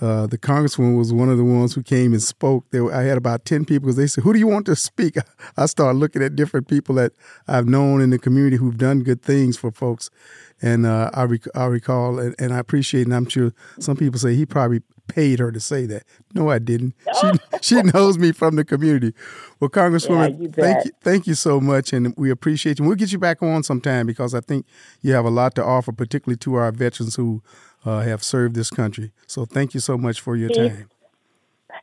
uh, 0.00 0.26
the 0.26 0.38
congresswoman 0.38 0.96
was 0.96 1.12
one 1.12 1.28
of 1.28 1.36
the 1.36 1.44
ones 1.44 1.74
who 1.74 1.82
came 1.82 2.12
and 2.12 2.22
spoke. 2.22 2.64
There, 2.70 2.92
I 2.92 3.02
had 3.02 3.18
about 3.18 3.44
ten 3.44 3.64
people 3.64 3.86
because 3.86 3.96
they 3.96 4.06
said, 4.06 4.24
"Who 4.24 4.32
do 4.32 4.38
you 4.38 4.46
want 4.46 4.66
to 4.66 4.76
speak?" 4.76 5.16
I 5.56 5.66
started 5.66 5.98
looking 5.98 6.22
at 6.22 6.34
different 6.34 6.68
people 6.68 6.94
that 6.96 7.12
I've 7.46 7.66
known 7.66 8.00
in 8.00 8.10
the 8.10 8.18
community 8.18 8.56
who've 8.56 8.78
done 8.78 9.00
good 9.00 9.22
things 9.22 9.58
for 9.58 9.70
folks, 9.70 10.10
and 10.62 10.86
uh, 10.86 11.10
I, 11.12 11.24
rec- 11.24 11.54
I 11.54 11.66
recall 11.66 12.18
and, 12.18 12.34
and, 12.38 12.54
I 12.54 12.58
appreciate. 12.58 13.06
And 13.06 13.14
I'm 13.14 13.28
sure 13.28 13.52
some 13.78 13.96
people 13.96 14.18
say 14.18 14.34
he 14.34 14.46
probably 14.46 14.80
paid 15.06 15.38
her 15.38 15.52
to 15.52 15.60
say 15.60 15.86
that. 15.86 16.04
No, 16.34 16.48
I 16.50 16.58
didn't. 16.58 16.94
She 17.20 17.30
she 17.60 17.82
knows 17.82 18.16
me 18.16 18.32
from 18.32 18.56
the 18.56 18.64
community. 18.64 19.12
Well, 19.58 19.68
Congresswoman, 19.68 20.38
yeah, 20.38 20.42
you 20.42 20.48
thank 20.48 20.84
you, 20.86 20.90
thank 21.02 21.26
you 21.26 21.34
so 21.34 21.60
much, 21.60 21.92
and 21.92 22.14
we 22.16 22.30
appreciate 22.30 22.78
you. 22.78 22.86
We'll 22.86 22.94
get 22.94 23.12
you 23.12 23.18
back 23.18 23.42
on 23.42 23.62
sometime 23.62 24.06
because 24.06 24.34
I 24.34 24.40
think 24.40 24.64
you 25.02 25.12
have 25.12 25.26
a 25.26 25.30
lot 25.30 25.54
to 25.56 25.64
offer, 25.64 25.92
particularly 25.92 26.38
to 26.38 26.54
our 26.54 26.72
veterans 26.72 27.16
who 27.16 27.42
uh, 27.84 28.00
have 28.00 28.22
served 28.22 28.54
this 28.54 28.70
country. 28.70 29.12
So 29.26 29.44
thank 29.44 29.74
you 29.74 29.80
so 29.80 29.96
much 29.96 30.20
for 30.20 30.36
your 30.36 30.50
time. 30.50 30.88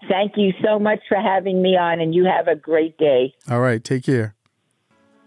Thank 0.08 0.34
you 0.38 0.54
so 0.64 0.78
much 0.78 1.00
for 1.10 1.18
having 1.18 1.62
me 1.62 1.76
on, 1.76 2.00
and 2.00 2.14
you 2.14 2.26
have 2.26 2.48
a 2.48 2.56
great 2.56 2.98
day. 2.98 3.34
All 3.50 3.60
right, 3.60 3.84
take 3.84 4.04
care. 4.04 4.36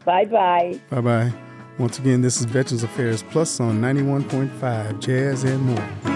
Bye 0.04 0.26
bye. 0.26 0.80
Bye 0.90 1.00
bye. 1.00 1.32
Once 1.78 1.98
again, 1.98 2.20
this 2.20 2.38
is 2.38 2.44
Veterans 2.44 2.82
Affairs 2.82 3.22
Plus 3.30 3.58
on 3.58 3.80
91.5 3.80 5.00
Jazz 5.00 5.44
and 5.44 5.62
More. 5.62 6.10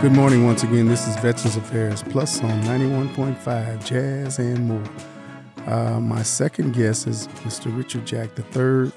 Good 0.00 0.12
morning 0.12 0.44
once 0.44 0.62
again. 0.64 0.86
This 0.86 1.08
is 1.08 1.16
Veterans 1.16 1.56
Affairs 1.56 2.02
Plus 2.02 2.42
on 2.42 2.62
91.5 2.64 3.84
Jazz 3.86 4.38
and 4.38 4.68
More. 4.68 5.13
Uh, 5.66 5.98
my 5.98 6.22
second 6.22 6.74
guest 6.74 7.06
is 7.06 7.26
Mr. 7.42 7.74
Richard 7.74 8.06
Jack 8.06 8.30
III. 8.38 8.92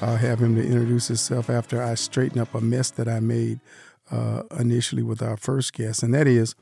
I'll 0.00 0.16
have 0.16 0.40
him 0.40 0.54
to 0.54 0.64
introduce 0.64 1.08
himself 1.08 1.50
after 1.50 1.82
I 1.82 1.94
straighten 1.94 2.40
up 2.40 2.54
a 2.54 2.60
mess 2.60 2.90
that 2.92 3.06
I 3.08 3.20
made 3.20 3.60
uh, 4.10 4.42
initially 4.58 5.02
with 5.02 5.20
our 5.22 5.36
first 5.36 5.74
guest, 5.74 6.02
and 6.02 6.14
that 6.14 6.26
is 6.26 6.54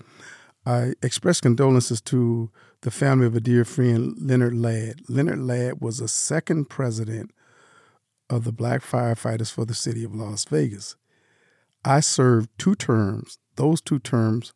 I 0.67 0.95
express 1.03 1.41
condolences 1.41 2.01
to 2.03 2.51
the 2.81 2.91
family 2.91 3.27
of 3.27 3.37
a 3.37 3.41
dear 3.41 3.65
friend, 3.65 4.17
Leonard 4.19 4.55
Ladd. 4.55 5.03
Leonard 5.09 5.41
Ladd 5.41 5.81
was 5.81 6.01
a 6.01 6.09
second 6.09 6.71
president 6.71 7.31
of 8.31 8.45
the 8.45 8.53
black 8.53 8.83
firefighters 8.83 9.53
for 9.53 9.65
the 9.65 9.75
city 9.75 10.05
of 10.05 10.15
Las 10.15 10.45
Vegas. 10.47 10.97
I 11.85 12.01
served 12.01 12.49
two 12.59 12.75
terms. 12.75 13.39
Those 13.57 13.81
two 13.81 13.99
terms 13.99 14.53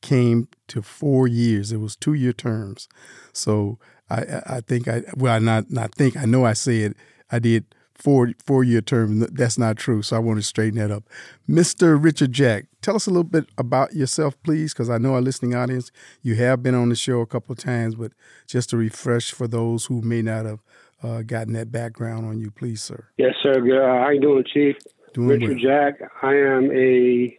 came 0.00 0.48
to 0.68 0.82
four 0.82 1.26
years. 1.26 1.72
It 1.72 1.78
was 1.78 1.96
two 1.96 2.14
year 2.14 2.32
terms. 2.32 2.88
So 3.32 3.78
I, 4.10 4.42
I 4.46 4.60
think 4.60 4.88
I 4.88 5.02
well 5.16 5.34
I 5.34 5.38
not 5.38 5.70
not 5.70 5.94
think 5.94 6.16
I 6.16 6.24
know 6.24 6.44
I 6.44 6.52
said 6.52 6.94
I 7.30 7.38
did 7.38 7.64
four 7.94 8.32
four 8.44 8.64
year 8.64 8.80
term. 8.80 9.20
That's 9.20 9.58
not 9.58 9.76
true. 9.76 10.02
So 10.02 10.16
I 10.16 10.20
want 10.20 10.38
to 10.38 10.42
straighten 10.42 10.78
that 10.78 10.90
up. 10.90 11.04
Mr. 11.48 12.02
Richard 12.02 12.32
Jack, 12.32 12.66
tell 12.80 12.96
us 12.96 13.06
a 13.06 13.10
little 13.10 13.24
bit 13.24 13.46
about 13.58 13.94
yourself, 13.94 14.40
please, 14.42 14.72
because 14.72 14.88
I 14.88 14.98
know 14.98 15.14
our 15.14 15.20
listening 15.20 15.54
audience, 15.54 15.90
you 16.22 16.36
have 16.36 16.62
been 16.62 16.74
on 16.74 16.88
the 16.88 16.96
show 16.96 17.20
a 17.20 17.26
couple 17.26 17.52
of 17.52 17.58
times, 17.58 17.96
but 17.96 18.12
just 18.46 18.70
to 18.70 18.76
refresh 18.76 19.32
for 19.32 19.48
those 19.48 19.86
who 19.86 20.00
may 20.00 20.22
not 20.22 20.46
have 20.46 20.60
uh, 21.02 21.22
gotten 21.22 21.52
that 21.52 21.70
background 21.70 22.26
on 22.26 22.38
you, 22.38 22.50
please, 22.50 22.82
sir. 22.82 23.08
Yes, 23.18 23.34
sir. 23.42 23.52
Uh, 23.52 24.04
how 24.04 24.10
you 24.10 24.20
doing, 24.20 24.44
Chief? 24.52 24.76
Doing 25.14 25.28
Richard 25.28 25.60
well. 25.62 25.90
Jack. 25.90 26.10
I 26.22 26.34
am 26.34 26.70
a 26.72 27.38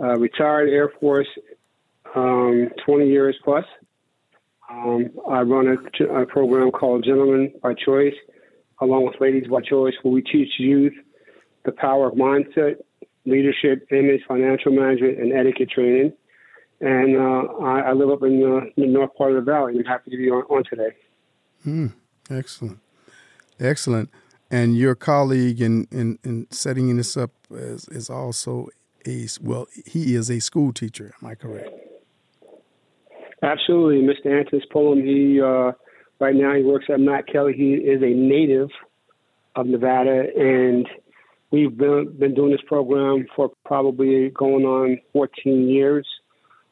uh, 0.00 0.18
retired 0.18 0.70
Air 0.70 0.90
Force 1.00 1.28
um, 2.14 2.70
20 2.84 3.08
years 3.08 3.36
plus. 3.44 3.64
Um, 4.70 5.10
I 5.28 5.42
run 5.42 5.66
a, 5.68 6.04
a, 6.22 6.26
program 6.26 6.70
called 6.70 7.04
Gentlemen 7.04 7.52
by 7.62 7.74
Choice, 7.74 8.14
along 8.80 9.04
with 9.04 9.20
Ladies 9.20 9.46
by 9.48 9.60
Choice, 9.60 9.94
where 10.02 10.14
we 10.14 10.22
teach 10.22 10.48
youth 10.58 10.94
the 11.64 11.72
power 11.72 12.08
of 12.08 12.14
mindset, 12.14 12.76
leadership, 13.26 13.86
image, 13.90 14.22
financial 14.26 14.72
management, 14.72 15.18
and 15.18 15.32
etiquette 15.32 15.70
training. 15.70 16.12
And 16.80 17.16
uh, 17.16 17.52
I, 17.62 17.80
I, 17.80 17.92
live 17.92 18.10
up 18.10 18.22
in 18.22 18.40
the, 18.40 18.72
the, 18.76 18.86
north 18.86 19.14
part 19.14 19.36
of 19.36 19.44
the 19.44 19.50
valley. 19.50 19.74
I'm 19.78 19.84
happy 19.84 20.10
to 20.10 20.16
be 20.16 20.30
on, 20.30 20.42
on 20.44 20.64
today. 20.64 20.96
Hmm. 21.62 21.88
excellent. 22.28 22.80
Excellent. 23.60 24.10
And 24.50 24.76
your 24.76 24.96
colleague 24.96 25.60
in, 25.60 25.86
in, 25.92 26.18
in 26.24 26.48
setting 26.50 26.96
this 26.96 27.16
up 27.16 27.30
is, 27.50 27.86
is 27.88 28.10
also 28.10 28.68
a, 29.06 29.28
well, 29.40 29.68
he 29.86 30.14
is 30.14 30.28
a 30.28 30.40
school 30.40 30.72
teacher. 30.72 31.14
Am 31.22 31.28
I 31.28 31.34
correct? 31.36 31.70
Absolutely, 33.42 34.06
Mr. 34.06 34.38
Antis 34.38 34.62
Pullum. 34.72 35.02
He 35.04 35.40
uh, 35.40 35.72
right 36.20 36.34
now 36.34 36.54
he 36.54 36.62
works 36.62 36.86
at 36.88 37.00
Matt 37.00 37.26
Kelly. 37.26 37.54
He 37.56 37.72
is 37.72 38.00
a 38.00 38.14
native 38.14 38.68
of 39.56 39.66
Nevada, 39.66 40.26
and 40.36 40.88
we've 41.50 41.76
been 41.76 42.14
been 42.18 42.34
doing 42.34 42.52
this 42.52 42.60
program 42.66 43.26
for 43.34 43.50
probably 43.64 44.30
going 44.30 44.64
on 44.64 44.98
14 45.12 45.68
years. 45.68 46.06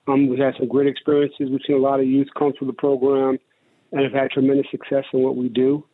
Um, 0.06 0.28
we've 0.28 0.38
had 0.38 0.54
some 0.58 0.68
great 0.68 0.86
experiences. 0.86 1.48
We've 1.50 1.60
seen 1.66 1.76
a 1.76 1.80
lot 1.80 2.00
of 2.00 2.06
youth 2.06 2.28
come 2.38 2.52
through 2.56 2.68
the 2.68 2.72
program, 2.72 3.38
and 3.90 4.02
have 4.04 4.12
had 4.12 4.30
tremendous 4.30 4.66
success 4.70 5.04
in 5.12 5.22
what 5.22 5.36
we 5.36 5.48
do. 5.48 5.84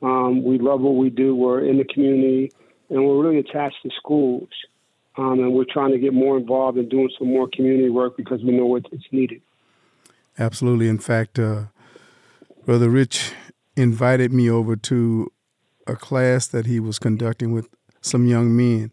Um, 0.00 0.42
we 0.42 0.58
love 0.58 0.80
what 0.80 0.96
we 0.96 1.10
do. 1.10 1.34
We're 1.36 1.68
in 1.68 1.76
the 1.76 1.84
community, 1.84 2.50
and 2.88 3.04
we're 3.04 3.22
really 3.22 3.40
attached 3.40 3.76
to 3.82 3.90
schools. 3.98 4.48
Um, 5.16 5.38
and 5.38 5.52
we're 5.52 5.66
trying 5.70 5.92
to 5.92 5.98
get 5.98 6.12
more 6.12 6.36
involved 6.36 6.76
in 6.76 6.88
doing 6.88 7.08
some 7.18 7.28
more 7.28 7.48
community 7.52 7.88
work 7.88 8.16
because 8.16 8.42
we 8.42 8.50
know 8.50 8.74
it's 8.74 8.88
needed. 9.12 9.42
Absolutely. 10.38 10.88
In 10.88 10.98
fact, 10.98 11.38
uh, 11.38 11.64
Brother 12.64 12.88
Rich 12.88 13.32
invited 13.76 14.32
me 14.32 14.50
over 14.50 14.76
to 14.76 15.30
a 15.86 15.96
class 15.96 16.46
that 16.48 16.66
he 16.66 16.80
was 16.80 16.98
conducting 16.98 17.52
with 17.52 17.68
some 18.00 18.26
young 18.26 18.56
men. 18.56 18.92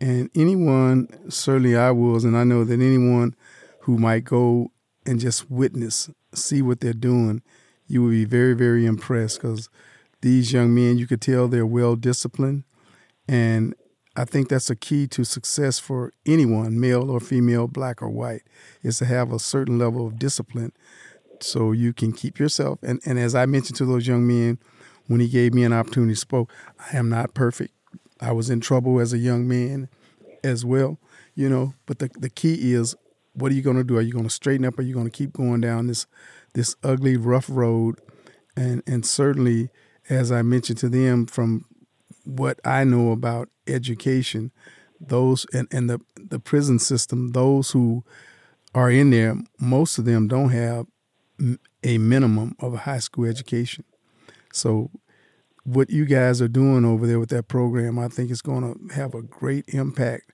And 0.00 0.30
anyone, 0.34 1.08
certainly 1.30 1.76
I 1.76 1.90
was, 1.90 2.24
and 2.24 2.36
I 2.36 2.44
know 2.44 2.64
that 2.64 2.80
anyone 2.80 3.36
who 3.80 3.98
might 3.98 4.24
go 4.24 4.72
and 5.06 5.20
just 5.20 5.50
witness, 5.50 6.10
see 6.34 6.62
what 6.62 6.80
they're 6.80 6.92
doing, 6.92 7.42
you 7.86 8.02
would 8.02 8.10
be 8.10 8.24
very, 8.24 8.54
very 8.54 8.86
impressed 8.86 9.40
because 9.40 9.68
these 10.22 10.52
young 10.52 10.74
men, 10.74 10.98
you 10.98 11.06
could 11.06 11.20
tell 11.20 11.46
they're 11.46 11.66
well 11.66 11.94
disciplined. 11.94 12.64
And 13.28 13.74
I 14.14 14.24
think 14.24 14.48
that's 14.48 14.68
a 14.68 14.76
key 14.76 15.06
to 15.08 15.24
success 15.24 15.78
for 15.78 16.12
anyone, 16.26 16.78
male 16.78 17.10
or 17.10 17.18
female, 17.18 17.66
black 17.66 18.02
or 18.02 18.10
white, 18.10 18.42
is 18.82 18.98
to 18.98 19.06
have 19.06 19.32
a 19.32 19.38
certain 19.38 19.78
level 19.78 20.06
of 20.06 20.18
discipline 20.18 20.72
so 21.40 21.72
you 21.72 21.92
can 21.92 22.12
keep 22.12 22.38
yourself. 22.38 22.78
And, 22.82 23.00
and 23.06 23.18
as 23.18 23.34
I 23.34 23.46
mentioned 23.46 23.76
to 23.78 23.86
those 23.86 24.06
young 24.06 24.26
men 24.26 24.58
when 25.06 25.20
he 25.20 25.28
gave 25.28 25.54
me 25.54 25.64
an 25.64 25.72
opportunity 25.72 26.12
to 26.12 26.20
spoke, 26.20 26.52
I 26.92 26.96
am 26.96 27.08
not 27.08 27.34
perfect. 27.34 27.72
I 28.20 28.32
was 28.32 28.50
in 28.50 28.60
trouble 28.60 29.00
as 29.00 29.12
a 29.12 29.18
young 29.18 29.48
man 29.48 29.88
as 30.44 30.64
well, 30.64 30.98
you 31.34 31.48
know. 31.48 31.74
But 31.86 31.98
the, 31.98 32.10
the 32.18 32.30
key 32.30 32.72
is 32.72 32.94
what 33.34 33.50
are 33.50 33.54
you 33.54 33.62
going 33.62 33.78
to 33.78 33.84
do? 33.84 33.96
Are 33.96 34.02
you 34.02 34.12
going 34.12 34.24
to 34.24 34.30
straighten 34.30 34.66
up? 34.66 34.78
Are 34.78 34.82
you 34.82 34.94
going 34.94 35.06
to 35.06 35.10
keep 35.10 35.32
going 35.32 35.60
down 35.60 35.86
this 35.86 36.06
this 36.52 36.76
ugly, 36.84 37.16
rough 37.16 37.46
road? 37.48 37.98
And 38.56 38.82
and 38.86 39.04
certainly, 39.04 39.70
as 40.08 40.30
I 40.30 40.42
mentioned 40.42 40.78
to 40.78 40.88
them, 40.88 41.26
from 41.26 41.64
what 42.24 42.60
I 42.64 42.84
know 42.84 43.12
about 43.12 43.48
education, 43.66 44.52
those 45.00 45.46
and, 45.52 45.68
and 45.70 45.90
the 45.90 46.00
the 46.16 46.38
prison 46.38 46.78
system, 46.78 47.32
those 47.32 47.70
who 47.72 48.04
are 48.74 48.90
in 48.90 49.10
there, 49.10 49.36
most 49.60 49.98
of 49.98 50.04
them 50.04 50.28
don't 50.28 50.50
have 50.50 50.86
a 51.82 51.98
minimum 51.98 52.56
of 52.60 52.74
a 52.74 52.78
high 52.78 52.98
school 52.98 53.26
education. 53.26 53.84
So, 54.52 54.90
what 55.64 55.90
you 55.90 56.04
guys 56.04 56.40
are 56.40 56.48
doing 56.48 56.84
over 56.84 57.06
there 57.06 57.18
with 57.18 57.30
that 57.30 57.48
program, 57.48 57.98
I 57.98 58.08
think 58.08 58.30
is 58.30 58.42
going 58.42 58.62
to 58.62 58.94
have 58.94 59.14
a 59.14 59.22
great 59.22 59.64
impact. 59.68 60.30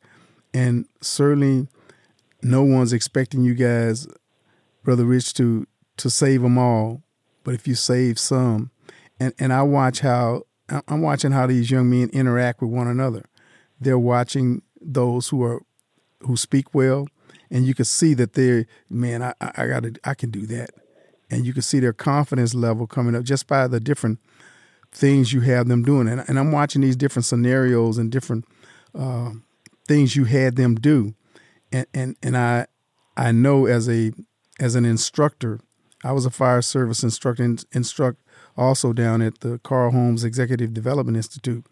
And 0.55 0.87
certainly, 1.01 1.69
no 2.43 2.63
one's 2.63 2.93
expecting 2.93 3.43
you 3.43 3.55
guys, 3.55 4.07
Brother 4.85 5.05
Rich, 5.05 5.35
to 5.35 5.67
to 5.99 6.11
save 6.11 6.43
them 6.43 6.59
all. 6.59 7.03
But 7.45 7.55
if 7.55 7.67
you 7.67 7.75
save 7.75 8.19
some, 8.19 8.71
and 9.19 9.35
and 9.39 9.53
I 9.53 9.63
watch 9.63 10.01
how 10.01 10.45
I'm 10.87 11.01
watching 11.01 11.33
how 11.33 11.47
these 11.47 11.71
young 11.71 11.89
men 11.89 12.11
interact 12.13 12.61
with 12.61 12.71
one 12.71 12.89
another. 12.89 13.25
They're 13.81 13.99
watching 13.99 14.63
those 14.81 15.29
who 15.29 15.43
are 15.43 15.63
who 16.21 16.37
speak 16.37 16.75
well, 16.75 17.07
and 17.51 17.67
you 17.67 17.75
can 17.75 17.85
see 17.85 18.15
that 18.15 18.35
they're 18.35 18.67
man, 18.91 19.23
I, 19.23 19.35
I 19.41 19.67
got 19.67 19.85
to 19.85 19.95
I 20.05 20.15
can 20.15 20.31
do 20.31 20.47
that, 20.47 20.71
and 21.31 21.47
you 21.47 21.53
can 21.53 21.63
see 21.63 21.81
their 21.81 21.93
confidence 21.93 22.55
level 22.55 22.87
coming 22.87 23.15
up 23.15 23.25
just 23.25 23.47
by 23.47 23.67
the 23.67 23.81
different 23.81 24.19
things 24.93 25.33
you 25.33 25.41
have 25.43 25.69
them 25.69 25.83
doing. 25.83 26.09
And, 26.09 26.25
and 26.29 26.39
I'm 26.39 26.53
watching 26.53 26.83
these 26.83 26.97
different 26.97 27.27
scenarios 27.27 27.99
and 27.99 28.11
different 28.11 28.47
uh, 28.95 29.33
things 29.87 30.17
you 30.17 30.25
had 30.25 30.57
them 30.57 30.75
do, 30.75 31.15
and 31.73 31.87
and 31.95 32.17
and 32.23 32.37
I 32.37 32.67
I 33.17 33.33
know 33.33 33.67
as 33.67 33.89
a 33.89 34.13
as 34.61 34.75
an 34.75 34.85
instructor, 34.85 35.61
I 36.05 36.13
was 36.13 36.27
a 36.27 36.31
fire 36.31 36.63
service 36.63 37.03
instructor, 37.03 37.57
instruct 37.73 38.21
also 38.59 38.93
down 38.93 39.23
at 39.23 39.41
the 39.41 39.59
Carl 39.61 39.93
Holmes 39.93 40.25
Executive 40.25 40.75
Development 40.75 41.17
Institute, 41.17 41.65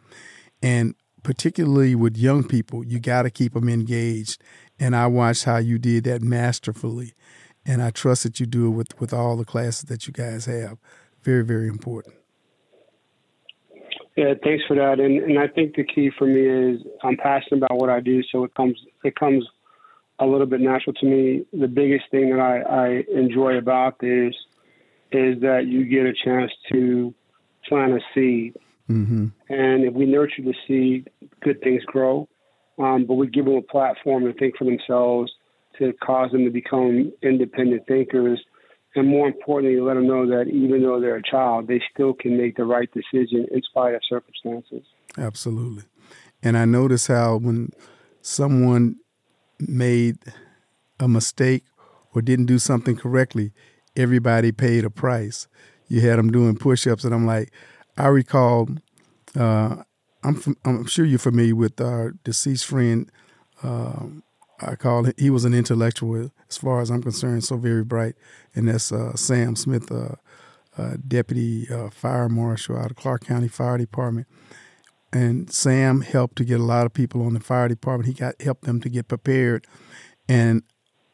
and 0.63 0.95
particularly 1.23 1.97
with 1.97 2.17
young 2.17 2.45
people, 2.45 2.85
you 2.85 3.01
got 3.01 3.23
to 3.23 3.31
keep 3.31 3.55
them 3.55 3.69
engaged. 3.69 4.41
And 4.79 4.95
I 4.95 5.09
watched 5.09 5.45
how 5.45 5.57
you 5.57 5.79
did 5.79 6.05
that 6.05 6.23
masterfully, 6.23 7.13
and 7.67 7.83
I 7.83 7.91
trust 7.91 8.23
that 8.23 8.39
you 8.39 8.47
do 8.47 8.69
it 8.69 8.71
with 8.71 9.01
with 9.01 9.13
all 9.13 9.37
the 9.37 9.45
classes 9.45 9.85
that 9.85 10.07
you 10.07 10.13
guys 10.13 10.47
have. 10.47 10.79
Very 11.23 11.45
very 11.45 11.69
important. 11.69 12.15
Yeah, 14.17 14.33
thanks 14.43 14.65
for 14.67 14.77
that. 14.77 15.01
And 15.01 15.19
and 15.23 15.39
I 15.39 15.49
think 15.49 15.75
the 15.75 15.85
key 15.85 16.11
for 16.17 16.27
me 16.27 16.41
is 16.41 16.81
I'm 17.03 17.17
passionate 17.17 17.65
about 17.65 17.79
what 17.79 17.91
I 17.91 18.01
do, 18.01 18.23
so 18.31 18.45
it 18.45 18.55
comes 18.55 18.79
it 19.05 19.17
comes 19.17 19.45
a 20.19 20.27
little 20.27 20.47
bit 20.47 20.61
natural 20.61 20.95
to 20.95 21.07
me. 21.07 21.45
The 21.53 21.69
biggest 21.69 22.05
thing 22.11 22.31
that 22.31 22.41
I, 22.41 22.61
I 22.61 23.19
enjoy 23.19 23.57
about 23.57 23.99
this 23.99 24.35
is 25.13 25.41
that 25.41 25.67
you 25.67 25.85
get 25.85 26.07
a 26.07 26.13
chance 26.13 26.51
to 26.73 27.15
plant 27.69 27.93
a 27.93 28.01
seed. 28.15 28.57
Mm-hmm. 28.91 29.27
And 29.49 29.85
if 29.85 29.95
we 29.95 30.07
nurture 30.07 30.43
the 30.43 30.55
seed, 30.67 31.11
good 31.43 31.61
things 31.61 31.83
grow. 31.85 32.29
Um, 32.79 33.07
but 33.07 33.15
we 33.15 33.27
give 33.29 33.47
them 33.47 33.55
a 33.55 33.63
platform 33.63 34.25
to 34.25 34.35
think 34.35 34.59
for 34.59 34.65
themselves, 34.65 35.33
to 35.79 35.93
cause 35.95 36.31
them 36.31 36.45
to 36.45 36.51
become 36.51 37.13
independent 37.23 37.87
thinkers 37.87 38.45
and 38.97 39.09
more 39.09 39.29
importantly, 39.29 39.79
let 39.79 39.95
them 39.95 40.07
know 40.07 40.27
that 40.27 40.49
even 40.49 40.83
though 40.83 40.99
they're 40.99 41.17
a 41.17 41.23
child, 41.23 41.69
they 41.69 41.83
still 41.93 42.15
can 42.15 42.39
make 42.39 42.57
the 42.57 42.65
right 42.65 42.89
decision 42.93 43.47
in 43.51 43.63
spite 43.63 43.95
of 43.95 44.01
circumstances. 44.09 44.85
Absolutely. 45.19 45.85
And 46.43 46.57
I 46.57 46.65
notice 46.65 47.07
how 47.07 47.37
when 47.37 47.73
someone 48.23 48.97
made 49.61 50.17
a 50.99 51.09
mistake 51.09 51.65
or 52.15 52.23
didn't 52.23 52.47
do 52.47 52.59
something 52.59 52.97
correctly, 52.97 53.53
everybody 53.97 54.53
paid 54.53 54.85
a 54.85 54.91
price. 54.91 55.49
You 55.89 56.01
had 56.01 56.19
them 56.19 56.31
doing 56.31 56.57
push-ups, 56.57 57.05
and 57.05 57.15
I'm 57.15 57.27
like, 57.27 57.53
I 57.97 58.07
recall. 58.09 58.69
Uh, 59.35 59.83
I'm 60.25 60.57
I'm 60.65 60.87
sure 60.87 61.05
you're 61.05 61.19
familiar 61.19 61.55
with 61.55 61.81
our 61.81 62.13
deceased 62.25 62.67
friend 62.67 63.11
um, 63.63 64.23
I 64.61 64.75
call 64.77 65.07
it. 65.07 65.19
He 65.19 65.31
was 65.31 65.45
an 65.45 65.55
intellectual, 65.55 66.31
as 66.49 66.57
far 66.57 66.81
as 66.81 66.91
I'm 66.91 67.03
concerned, 67.03 67.45
so 67.45 67.57
very 67.57 67.85
bright, 67.85 68.15
and 68.55 68.69
that's 68.69 68.91
uh, 68.93 69.15
Sam 69.17 69.57
Smith, 69.57 69.91
uh, 69.93 70.17
uh, 70.79 70.97
deputy 71.07 71.69
uh, 71.71 71.91
fire 71.91 72.29
marshal 72.29 72.77
out 72.77 72.91
of 72.91 72.97
Clark 72.97 73.25
County 73.25 73.49
Fire 73.49 73.79
Department. 73.79 74.27
And 75.13 75.51
Sam 75.51 76.03
helped 76.03 76.37
to 76.37 76.45
get 76.45 76.61
a 76.61 76.65
lot 76.65 76.85
of 76.85 76.93
people 76.93 77.25
on 77.25 77.35
the 77.35 77.41
fire 77.41 77.69
department. 77.69 78.09
He 78.09 78.15
got 78.15 78.41
helped 78.41 78.65
them 78.65 78.81
to 78.81 78.89
get 78.89 79.09
prepared, 79.09 79.67
and 80.29 80.63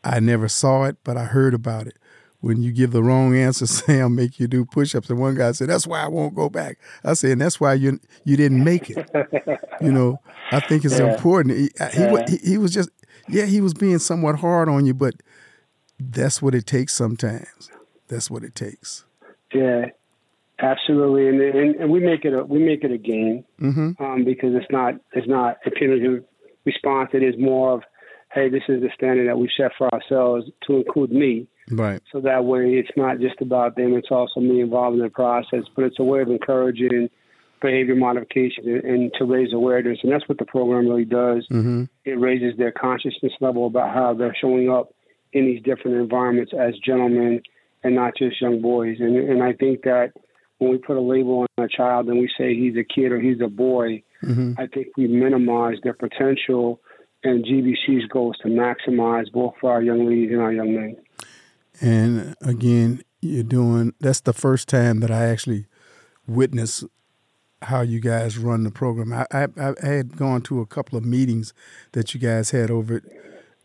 I 0.04 0.20
never 0.20 0.48
saw 0.48 0.84
it, 0.84 0.96
but 1.04 1.16
I 1.16 1.24
heard 1.24 1.54
about 1.54 1.86
it. 1.86 1.96
When 2.42 2.60
you 2.60 2.72
give 2.72 2.90
the 2.90 3.04
wrong 3.04 3.36
answer, 3.36 3.66
Sam 3.68 4.16
make 4.16 4.38
you 4.38 4.48
do 4.48 4.64
push-ups. 4.64 5.08
And 5.08 5.18
one 5.18 5.36
guy 5.36 5.52
said, 5.52 5.68
"That's 5.68 5.86
why 5.86 6.02
I 6.02 6.08
won't 6.08 6.34
go 6.34 6.50
back." 6.50 6.78
I 7.04 7.14
said, 7.14 7.30
"And 7.30 7.40
that's 7.40 7.60
why 7.60 7.74
you 7.74 7.98
you 8.24 8.36
didn't 8.36 8.62
make 8.62 8.90
it." 8.90 9.08
you 9.80 9.92
know, 9.92 10.20
I 10.50 10.60
think 10.60 10.84
it's 10.84 10.98
yeah. 10.98 11.14
important. 11.14 11.56
He, 11.56 11.70
he, 11.94 12.36
he 12.50 12.58
was 12.58 12.74
just 12.74 12.90
yeah, 13.28 13.46
he 13.46 13.60
was 13.60 13.74
being 13.74 13.98
somewhat 13.98 14.40
hard 14.40 14.68
on 14.68 14.86
you, 14.86 14.94
but 14.94 15.14
that's 15.98 16.42
what 16.42 16.54
it 16.54 16.66
takes 16.66 16.94
sometimes. 16.94 17.70
That's 18.08 18.30
what 18.30 18.44
it 18.44 18.54
takes. 18.54 19.04
Yeah, 19.54 19.86
absolutely, 20.58 21.28
and 21.28 21.40
and, 21.40 21.76
and 21.76 21.90
we 21.90 22.00
make 22.00 22.24
it 22.24 22.34
a 22.34 22.44
we 22.44 22.58
make 22.58 22.84
it 22.84 22.90
a 22.90 22.98
game 22.98 23.44
mm-hmm. 23.60 24.02
um, 24.02 24.24
because 24.24 24.54
it's 24.54 24.70
not 24.70 24.94
it's 25.12 25.28
not 25.28 25.58
a 25.64 25.70
punitive 25.70 26.24
response. 26.64 27.10
It 27.12 27.22
is 27.22 27.34
more 27.38 27.74
of, 27.74 27.82
hey, 28.32 28.48
this 28.48 28.62
is 28.68 28.80
the 28.82 28.90
standard 28.94 29.28
that 29.28 29.38
we 29.38 29.50
set 29.56 29.72
for 29.78 29.92
ourselves 29.92 30.46
to 30.66 30.76
include 30.76 31.12
me. 31.12 31.46
Right. 31.70 32.02
So 32.12 32.20
that 32.20 32.44
way, 32.44 32.74
it's 32.74 32.90
not 32.96 33.20
just 33.20 33.40
about 33.40 33.76
them; 33.76 33.94
it's 33.94 34.10
also 34.10 34.40
me 34.40 34.60
involved 34.60 34.96
in 34.96 35.02
the 35.02 35.10
process. 35.10 35.64
But 35.74 35.84
it's 35.84 35.98
a 35.98 36.04
way 36.04 36.20
of 36.20 36.28
encouraging 36.28 37.08
behavior 37.62 37.94
modification 37.94 38.68
and, 38.84 39.12
to 39.18 39.24
raise 39.24 39.52
awareness. 39.52 39.98
And 40.02 40.12
that's 40.12 40.28
what 40.28 40.38
the 40.38 40.44
program 40.44 40.88
really 40.88 41.04
does. 41.04 41.46
Mm-hmm. 41.50 41.84
It 42.04 42.18
raises 42.18 42.58
their 42.58 42.72
consciousness 42.72 43.32
level 43.40 43.66
about 43.66 43.94
how 43.94 44.12
they're 44.12 44.36
showing 44.38 44.68
up 44.68 44.92
in 45.32 45.46
these 45.46 45.62
different 45.62 45.96
environments 45.96 46.52
as 46.52 46.74
gentlemen 46.84 47.40
and 47.84 47.94
not 47.94 48.16
just 48.16 48.40
young 48.40 48.60
boys. 48.60 48.96
And, 49.00 49.16
and 49.16 49.42
I 49.42 49.52
think 49.54 49.82
that 49.82 50.12
when 50.58 50.70
we 50.70 50.78
put 50.78 50.96
a 50.96 51.00
label 51.00 51.46
on 51.56 51.64
a 51.64 51.68
child 51.68 52.08
and 52.08 52.18
we 52.18 52.28
say 52.36 52.54
he's 52.54 52.76
a 52.76 52.84
kid 52.84 53.12
or 53.12 53.20
he's 53.20 53.40
a 53.40 53.48
boy, 53.48 54.02
mm-hmm. 54.22 54.52
I 54.58 54.66
think 54.66 54.88
we 54.96 55.06
minimize 55.06 55.76
their 55.82 55.94
potential. 55.94 56.80
And 57.24 57.44
GBC's 57.44 58.06
goal 58.08 58.32
is 58.32 58.38
to 58.42 58.48
maximize 58.48 59.30
both 59.32 59.54
for 59.60 59.70
our 59.70 59.80
young 59.82 60.06
ladies 60.08 60.30
and 60.32 60.40
our 60.40 60.52
young 60.52 60.74
men. 60.74 60.96
And 61.80 62.36
again, 62.40 63.02
you're 63.20 63.44
doing 63.44 63.94
that's 64.00 64.20
the 64.20 64.32
first 64.32 64.68
time 64.68 65.00
that 65.00 65.10
I 65.10 65.26
actually 65.26 65.66
witnessed 66.26 66.84
how 67.62 67.80
you 67.80 68.00
guys 68.00 68.38
run 68.38 68.64
the 68.64 68.70
program. 68.70 69.12
I, 69.12 69.26
I, 69.32 69.46
I 69.82 69.86
had 69.86 70.16
gone 70.16 70.42
to 70.42 70.60
a 70.60 70.66
couple 70.66 70.98
of 70.98 71.04
meetings 71.04 71.54
that 71.92 72.12
you 72.12 72.20
guys 72.20 72.50
had 72.50 72.70
over 72.70 72.96
it, 72.96 73.04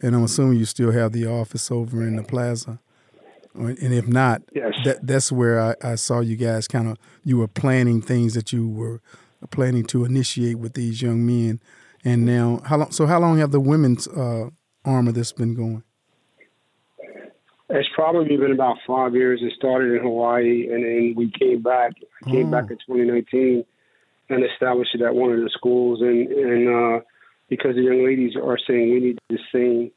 and 0.02 0.16
I'm 0.16 0.24
assuming 0.24 0.60
you 0.60 0.66
still 0.66 0.92
have 0.92 1.12
the 1.12 1.26
office 1.26 1.72
over 1.72 2.04
in 2.04 2.16
the 2.16 2.24
plaza. 2.24 2.80
And 3.56 3.94
if 3.94 4.08
not, 4.08 4.44
yes. 4.54 4.76
that, 4.86 5.06
that's 5.06 5.32
where 5.32 5.60
I, 5.60 5.76
I 5.82 5.96
saw 5.96 6.20
you 6.20 6.36
guys 6.36 6.68
kind 6.68 6.88
of 6.88 6.98
you 7.24 7.38
were 7.38 7.48
planning 7.48 8.04
things 8.04 8.36
that 8.36 8.54
you 8.54 8.70
were 8.70 9.02
planning 9.50 9.84
to 9.86 10.06
initiate 10.06 10.60
with 10.60 10.74
these 10.74 11.02
young 11.02 11.26
men. 11.26 11.60
And 12.06 12.24
now, 12.24 12.62
how 12.66 12.78
long? 12.78 12.92
So, 12.92 13.08
how 13.08 13.20
long 13.20 13.40
have 13.40 13.52
the 13.52 13.60
women's 13.60 14.08
uh, 14.08 14.50
arm 14.86 15.08
of 15.08 15.16
this 15.16 15.32
been 15.32 15.56
going? 15.56 15.84
It's 17.70 17.90
probably 17.94 18.38
been 18.38 18.52
about 18.52 18.78
five 18.88 19.14
years. 19.14 19.42
It 19.44 19.52
started 19.58 19.94
in 19.94 20.04
Hawaii, 20.04 20.70
and 20.72 20.84
then 20.84 21.14
we 21.18 21.30
came 21.32 21.62
back. 21.62 21.94
I 22.26 22.32
came 22.32 22.48
oh. 22.48 22.52
back 22.52 22.72
in 22.72 22.78
2019 22.78 23.66
and 24.30 24.44
established 24.44 24.96
it 24.96 25.02
at 25.02 25.16
one 25.16 25.32
of 25.32 25.40
the 25.40 25.50
schools. 25.50 26.02
And, 26.02 26.28
and 26.30 26.70
uh, 26.70 27.02
because 27.50 27.76
the 27.76 27.82
young 27.82 28.06
ladies 28.06 28.36
are 28.36 28.58
saying 28.58 28.92
we 28.92 29.00
need 29.00 29.20
the 29.30 29.40
same, 29.52 29.92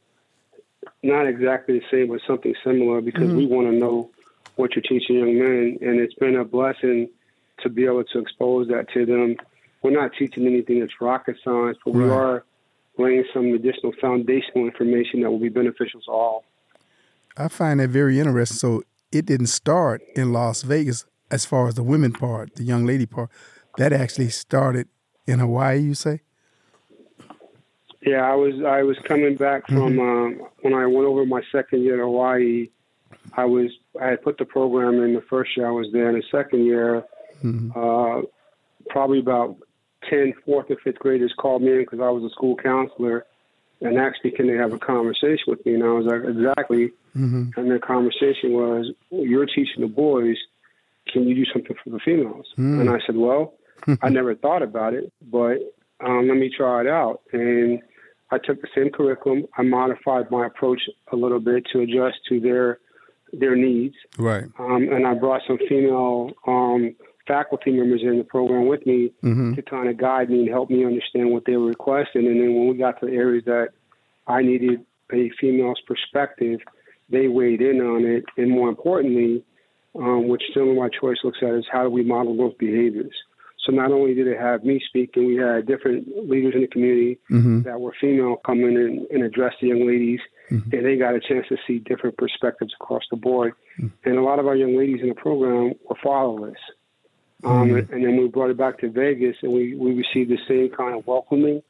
not 1.02 1.28
exactly 1.28 1.78
the 1.78 1.84
same, 1.90 2.08
but 2.08 2.20
something 2.26 2.54
similar 2.64 3.00
because 3.00 3.28
mm-hmm. 3.28 3.36
we 3.36 3.46
want 3.46 3.68
to 3.68 3.72
know 3.72 4.10
what 4.56 4.74
you're 4.74 4.82
teaching 4.82 5.16
young 5.16 5.38
men. 5.38 5.78
And 5.80 6.00
it's 6.00 6.14
been 6.14 6.36
a 6.36 6.44
blessing 6.44 7.08
to 7.62 7.68
be 7.68 7.84
able 7.84 8.04
to 8.04 8.18
expose 8.18 8.68
that 8.68 8.90
to 8.94 9.06
them. 9.06 9.36
We're 9.82 9.90
not 9.90 10.10
teaching 10.18 10.46
anything 10.46 10.80
that's 10.80 11.00
rocket 11.00 11.36
science, 11.44 11.78
but 11.84 11.94
right. 11.94 12.04
we 12.04 12.10
are 12.10 12.44
laying 12.98 13.24
some 13.32 13.46
additional 13.54 13.92
foundational 14.00 14.66
information 14.66 15.22
that 15.22 15.30
will 15.30 15.38
be 15.38 15.48
beneficial 15.48 16.00
to 16.02 16.10
all. 16.10 16.44
I 17.36 17.48
find 17.48 17.80
that 17.80 17.88
very 17.90 18.18
interesting. 18.18 18.56
So 18.56 18.82
it 19.12 19.26
didn't 19.26 19.48
start 19.48 20.02
in 20.16 20.32
Las 20.32 20.62
Vegas 20.62 21.06
as 21.30 21.44
far 21.44 21.68
as 21.68 21.74
the 21.74 21.82
women 21.82 22.12
part, 22.12 22.56
the 22.56 22.64
young 22.64 22.86
lady 22.86 23.06
part. 23.06 23.30
That 23.76 23.92
actually 23.92 24.30
started 24.30 24.88
in 25.26 25.38
Hawaii, 25.38 25.80
you 25.80 25.94
say? 25.94 26.20
Yeah, 28.02 28.30
I 28.30 28.34
was 28.34 28.54
I 28.66 28.82
was 28.82 28.98
coming 29.04 29.36
back 29.36 29.66
from 29.66 29.94
mm-hmm. 29.94 30.42
uh, 30.42 30.46
when 30.62 30.74
I 30.74 30.86
went 30.86 31.06
over 31.06 31.26
my 31.26 31.42
second 31.52 31.82
year 31.82 31.94
in 31.94 32.00
Hawaii. 32.00 32.68
I 33.34 33.44
was 33.44 33.70
I 34.00 34.06
had 34.06 34.22
put 34.22 34.38
the 34.38 34.44
program 34.46 35.02
in 35.02 35.14
the 35.14 35.20
first 35.20 35.56
year 35.56 35.68
I 35.68 35.70
was 35.70 35.88
there. 35.92 36.08
In 36.08 36.16
the 36.16 36.24
second 36.30 36.64
year, 36.64 37.04
mm-hmm. 37.44 37.70
uh, 37.78 38.22
probably 38.88 39.18
about 39.18 39.56
10 40.08 40.32
fourth 40.44 40.70
or 40.70 40.76
fifth 40.76 40.98
graders 40.98 41.34
called 41.38 41.62
me 41.62 41.72
in 41.72 41.78
because 41.80 42.00
I 42.00 42.08
was 42.08 42.24
a 42.24 42.30
school 42.30 42.56
counselor 42.56 43.26
and 43.82 43.98
asked 43.98 44.24
me, 44.24 44.30
can 44.30 44.46
they 44.46 44.56
have 44.56 44.72
a 44.72 44.78
conversation 44.78 45.44
with 45.46 45.64
me? 45.64 45.74
And 45.74 45.84
I 45.84 45.88
was 45.88 46.06
like, 46.06 46.24
exactly. 46.24 46.92
Mm-hmm. 47.16 47.58
And 47.58 47.70
the 47.70 47.78
conversation 47.78 48.52
was, 48.52 48.92
well, 49.10 49.26
you're 49.26 49.46
teaching 49.46 49.80
the 49.80 49.88
boys. 49.88 50.36
Can 51.12 51.26
you 51.26 51.34
do 51.34 51.44
something 51.52 51.76
for 51.82 51.90
the 51.90 52.00
females? 52.04 52.46
Mm. 52.58 52.80
And 52.80 52.90
I 52.90 52.98
said, 53.06 53.16
well, 53.16 53.54
I 54.02 54.08
never 54.08 54.34
thought 54.34 54.62
about 54.62 54.94
it, 54.94 55.12
but 55.22 55.58
um, 56.00 56.28
let 56.28 56.36
me 56.36 56.50
try 56.54 56.82
it 56.82 56.86
out. 56.86 57.22
And 57.32 57.80
I 58.30 58.38
took 58.38 58.60
the 58.60 58.68
same 58.74 58.90
curriculum. 58.90 59.46
I 59.56 59.62
modified 59.62 60.30
my 60.30 60.46
approach 60.46 60.82
a 61.12 61.16
little 61.16 61.40
bit 61.40 61.66
to 61.72 61.80
adjust 61.80 62.18
to 62.28 62.40
their 62.40 62.78
their 63.32 63.54
needs. 63.54 63.94
Right. 64.18 64.44
Um, 64.58 64.88
and 64.90 65.06
I 65.06 65.14
brought 65.14 65.42
some 65.46 65.58
female 65.68 66.32
um, 66.48 66.96
faculty 67.28 67.70
members 67.70 68.02
in 68.02 68.18
the 68.18 68.24
program 68.24 68.66
with 68.66 68.84
me 68.86 69.12
mm-hmm. 69.22 69.54
to 69.54 69.62
kind 69.62 69.88
of 69.88 69.96
guide 69.96 70.30
me 70.30 70.40
and 70.40 70.48
help 70.48 70.68
me 70.68 70.84
understand 70.84 71.30
what 71.30 71.44
they 71.44 71.56
were 71.56 71.66
requesting. 71.66 72.26
And 72.26 72.40
then 72.40 72.54
when 72.56 72.68
we 72.68 72.76
got 72.76 72.98
to 73.00 73.06
the 73.06 73.12
areas 73.12 73.44
that 73.44 73.68
I 74.26 74.42
needed 74.42 74.84
a 75.12 75.30
female's 75.40 75.80
perspective, 75.86 76.60
they 77.10 77.28
weighed 77.28 77.60
in 77.60 77.80
on 77.80 78.04
it. 78.04 78.24
And 78.36 78.50
more 78.50 78.68
importantly, 78.68 79.44
um, 79.94 80.28
which 80.28 80.42
still 80.50 80.70
in 80.70 80.76
my 80.76 80.88
choice 80.88 81.18
looks 81.24 81.38
at 81.42 81.54
is 81.54 81.66
how 81.70 81.82
do 81.82 81.90
we 81.90 82.02
model 82.02 82.36
those 82.36 82.54
behaviors. 82.58 83.14
So 83.64 83.72
not 83.72 83.92
only 83.92 84.14
did 84.14 84.26
it 84.26 84.38
have 84.40 84.64
me 84.64 84.80
speak, 84.86 85.16
and 85.16 85.26
we 85.26 85.36
had 85.36 85.66
different 85.66 86.08
leaders 86.28 86.54
in 86.54 86.62
the 86.62 86.66
community 86.66 87.18
mm-hmm. 87.30 87.62
that 87.62 87.78
were 87.78 87.92
female 88.00 88.36
come 88.36 88.60
in 88.60 88.76
and, 88.76 89.06
and 89.10 89.22
address 89.22 89.52
the 89.60 89.68
young 89.68 89.86
ladies, 89.86 90.20
mm-hmm. 90.50 90.74
and 90.74 90.86
they 90.86 90.96
got 90.96 91.14
a 91.14 91.20
chance 91.20 91.46
to 91.48 91.58
see 91.66 91.78
different 91.78 92.16
perspectives 92.16 92.72
across 92.80 93.02
the 93.10 93.16
board. 93.16 93.52
Mm-hmm. 93.78 94.08
And 94.08 94.18
a 94.18 94.22
lot 94.22 94.38
of 94.38 94.46
our 94.46 94.56
young 94.56 94.76
ladies 94.78 95.00
in 95.02 95.08
the 95.08 95.14
program 95.14 95.74
were 95.88 95.96
fatherless. 96.02 96.56
Um, 97.44 97.68
mm-hmm. 97.68 97.92
and 97.92 98.04
then 98.04 98.16
we 98.16 98.28
brought 98.28 98.50
it 98.50 98.56
back 98.56 98.78
to 98.78 98.90
Vegas, 98.90 99.36
and 99.42 99.52
we, 99.52 99.74
we 99.74 99.92
received 99.92 100.30
the 100.30 100.38
same 100.48 100.70
kind 100.70 100.94
of 100.94 101.06
welcoming 101.06 101.62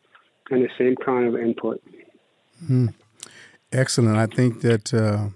and 0.51 0.63
the 0.63 0.71
same 0.79 0.95
kind 0.97 1.27
of 1.27 1.41
input. 1.41 1.83
Excellent. 3.73 4.17
I 4.17 4.27
think 4.27 4.63
that 4.63 4.93
uh, 4.93 5.29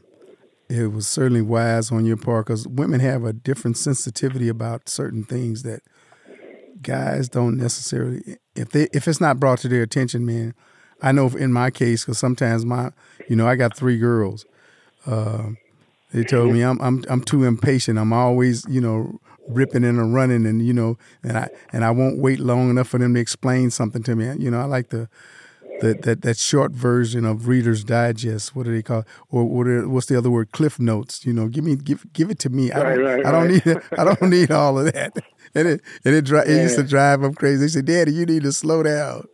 it 0.68 0.92
was 0.92 1.06
certainly 1.06 1.42
wise 1.42 1.92
on 1.92 2.04
your 2.04 2.16
part 2.16 2.46
because 2.46 2.66
women 2.66 3.00
have 3.00 3.24
a 3.24 3.32
different 3.32 3.76
sensitivity 3.76 4.48
about 4.48 4.88
certain 4.88 5.24
things 5.24 5.62
that 5.62 5.82
guys 6.82 7.28
don't 7.28 7.56
necessarily. 7.56 8.38
If 8.56 8.70
they 8.70 8.88
if 8.92 9.06
it's 9.06 9.20
not 9.20 9.38
brought 9.38 9.58
to 9.60 9.68
their 9.68 9.82
attention, 9.82 10.26
man. 10.26 10.54
I 11.02 11.12
know 11.12 11.26
in 11.28 11.52
my 11.52 11.70
case 11.70 12.04
because 12.04 12.18
sometimes 12.18 12.64
my 12.64 12.90
you 13.28 13.36
know 13.36 13.46
I 13.46 13.56
got 13.56 13.76
three 13.76 13.98
girls. 13.98 14.46
Uh, 15.06 15.50
they 16.12 16.24
told 16.24 16.52
me 16.52 16.62
I'm 16.62 16.80
I'm 16.80 17.04
I'm 17.08 17.20
too 17.20 17.44
impatient. 17.44 17.98
I'm 17.98 18.12
always 18.12 18.64
you 18.68 18.80
know 18.80 19.20
ripping 19.48 19.84
and 19.84 20.14
running 20.14 20.46
and 20.46 20.64
you 20.64 20.72
know 20.72 20.96
and 21.22 21.36
I 21.36 21.48
and 21.72 21.84
I 21.84 21.90
won't 21.90 22.18
wait 22.18 22.40
long 22.40 22.70
enough 22.70 22.88
for 22.88 22.98
them 22.98 23.14
to 23.14 23.20
explain 23.20 23.70
something 23.70 24.02
to 24.04 24.16
me. 24.16 24.32
You 24.38 24.50
know, 24.50 24.60
I 24.60 24.64
like 24.64 24.88
the 24.88 25.08
that 25.80 26.02
that 26.02 26.22
that 26.22 26.36
short 26.36 26.72
version 26.72 27.24
of 27.24 27.48
Reader's 27.48 27.84
Digest. 27.84 28.54
What 28.54 28.64
do 28.64 28.72
they 28.72 28.82
call? 28.82 29.00
It? 29.00 29.06
Or 29.30 29.44
what 29.44 29.66
are, 29.66 29.88
what's 29.88 30.06
the 30.06 30.16
other 30.16 30.30
word? 30.30 30.52
Cliff 30.52 30.78
Notes. 30.78 31.24
You 31.26 31.32
know, 31.32 31.48
give 31.48 31.64
me 31.64 31.76
give 31.76 32.04
give 32.12 32.30
it 32.30 32.38
to 32.40 32.50
me. 32.50 32.72
I 32.72 32.82
don't, 32.82 33.04
right, 33.04 33.26
I 33.26 33.32
don't 33.32 33.50
right. 33.50 33.66
need 33.66 33.82
I 33.98 34.04
don't 34.04 34.30
need 34.30 34.50
all 34.50 34.78
of 34.78 34.92
that. 34.92 35.12
And 35.54 35.68
it 35.68 35.80
and 36.04 36.14
it, 36.14 36.30
it 36.30 36.62
used 36.62 36.76
to 36.76 36.82
drive 36.82 37.20
them 37.20 37.34
crazy. 37.34 37.60
They 37.60 37.68
said, 37.68 37.84
"Daddy, 37.84 38.12
you 38.12 38.26
need 38.26 38.42
to 38.42 38.52
slow 38.52 38.82
down." 38.82 39.28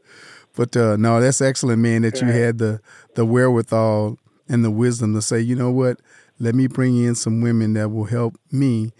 But 0.57 0.77
uh, 0.77 0.97
no, 0.97 1.21
that's 1.21 1.41
excellent, 1.41 1.81
man. 1.81 2.03
That 2.03 2.21
you 2.21 2.29
had 2.29 2.59
the 2.59 2.81
the 3.15 3.25
wherewithal 3.25 4.19
and 4.51 4.65
the 4.65 4.71
wisdom 4.71 5.15
to 5.15 5.23
say, 5.23 5.41
you 5.41 5.55
know 5.55 5.71
what? 5.71 6.01
Let 6.39 6.55
me 6.55 6.67
bring 6.67 7.03
in 7.03 7.15
some 7.15 7.41
women 7.41 7.75
that 7.75 7.91
will 7.91 8.07
help 8.07 8.37
me 8.51 8.93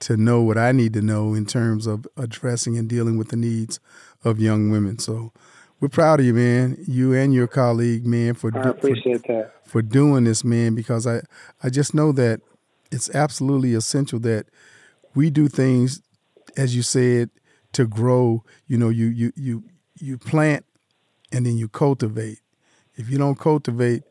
to 0.00 0.16
know 0.16 0.42
what 0.42 0.58
I 0.58 0.72
need 0.72 0.92
to 0.92 1.02
know 1.02 1.34
in 1.34 1.46
terms 1.46 1.86
of 1.86 2.06
addressing 2.16 2.76
and 2.76 2.88
dealing 2.88 3.16
with 3.16 3.28
the 3.28 3.36
needs 3.36 3.80
of 4.24 4.38
young 4.38 4.70
women. 4.70 4.98
So 4.98 5.32
we're 5.80 5.88
proud 5.88 6.20
of 6.20 6.26
you, 6.26 6.34
man. 6.34 6.76
You 6.86 7.12
and 7.14 7.32
your 7.32 7.46
colleague, 7.46 8.06
man, 8.06 8.34
for 8.34 8.50
I 8.56 8.70
appreciate 8.70 9.26
for, 9.26 9.32
that 9.32 9.66
for 9.66 9.82
doing 9.82 10.24
this, 10.24 10.44
man. 10.44 10.74
Because 10.74 11.06
I 11.06 11.20
I 11.62 11.70
just 11.70 11.94
know 11.94 12.12
that 12.12 12.40
it's 12.90 13.14
absolutely 13.14 13.74
essential 13.74 14.18
that 14.20 14.46
we 15.14 15.30
do 15.30 15.48
things, 15.48 16.02
as 16.56 16.74
you 16.74 16.82
said, 16.82 17.30
to 17.72 17.86
grow. 17.86 18.42
You 18.66 18.78
know, 18.78 18.88
you 18.88 19.06
you 19.06 19.32
you 19.36 19.64
you 20.00 20.18
plant 20.18 20.64
and 21.32 21.46
then 21.46 21.56
you 21.56 21.68
cultivate. 21.68 22.40
If 22.96 23.08
you 23.10 23.18
don't 23.18 23.38
cultivate, 23.38 24.02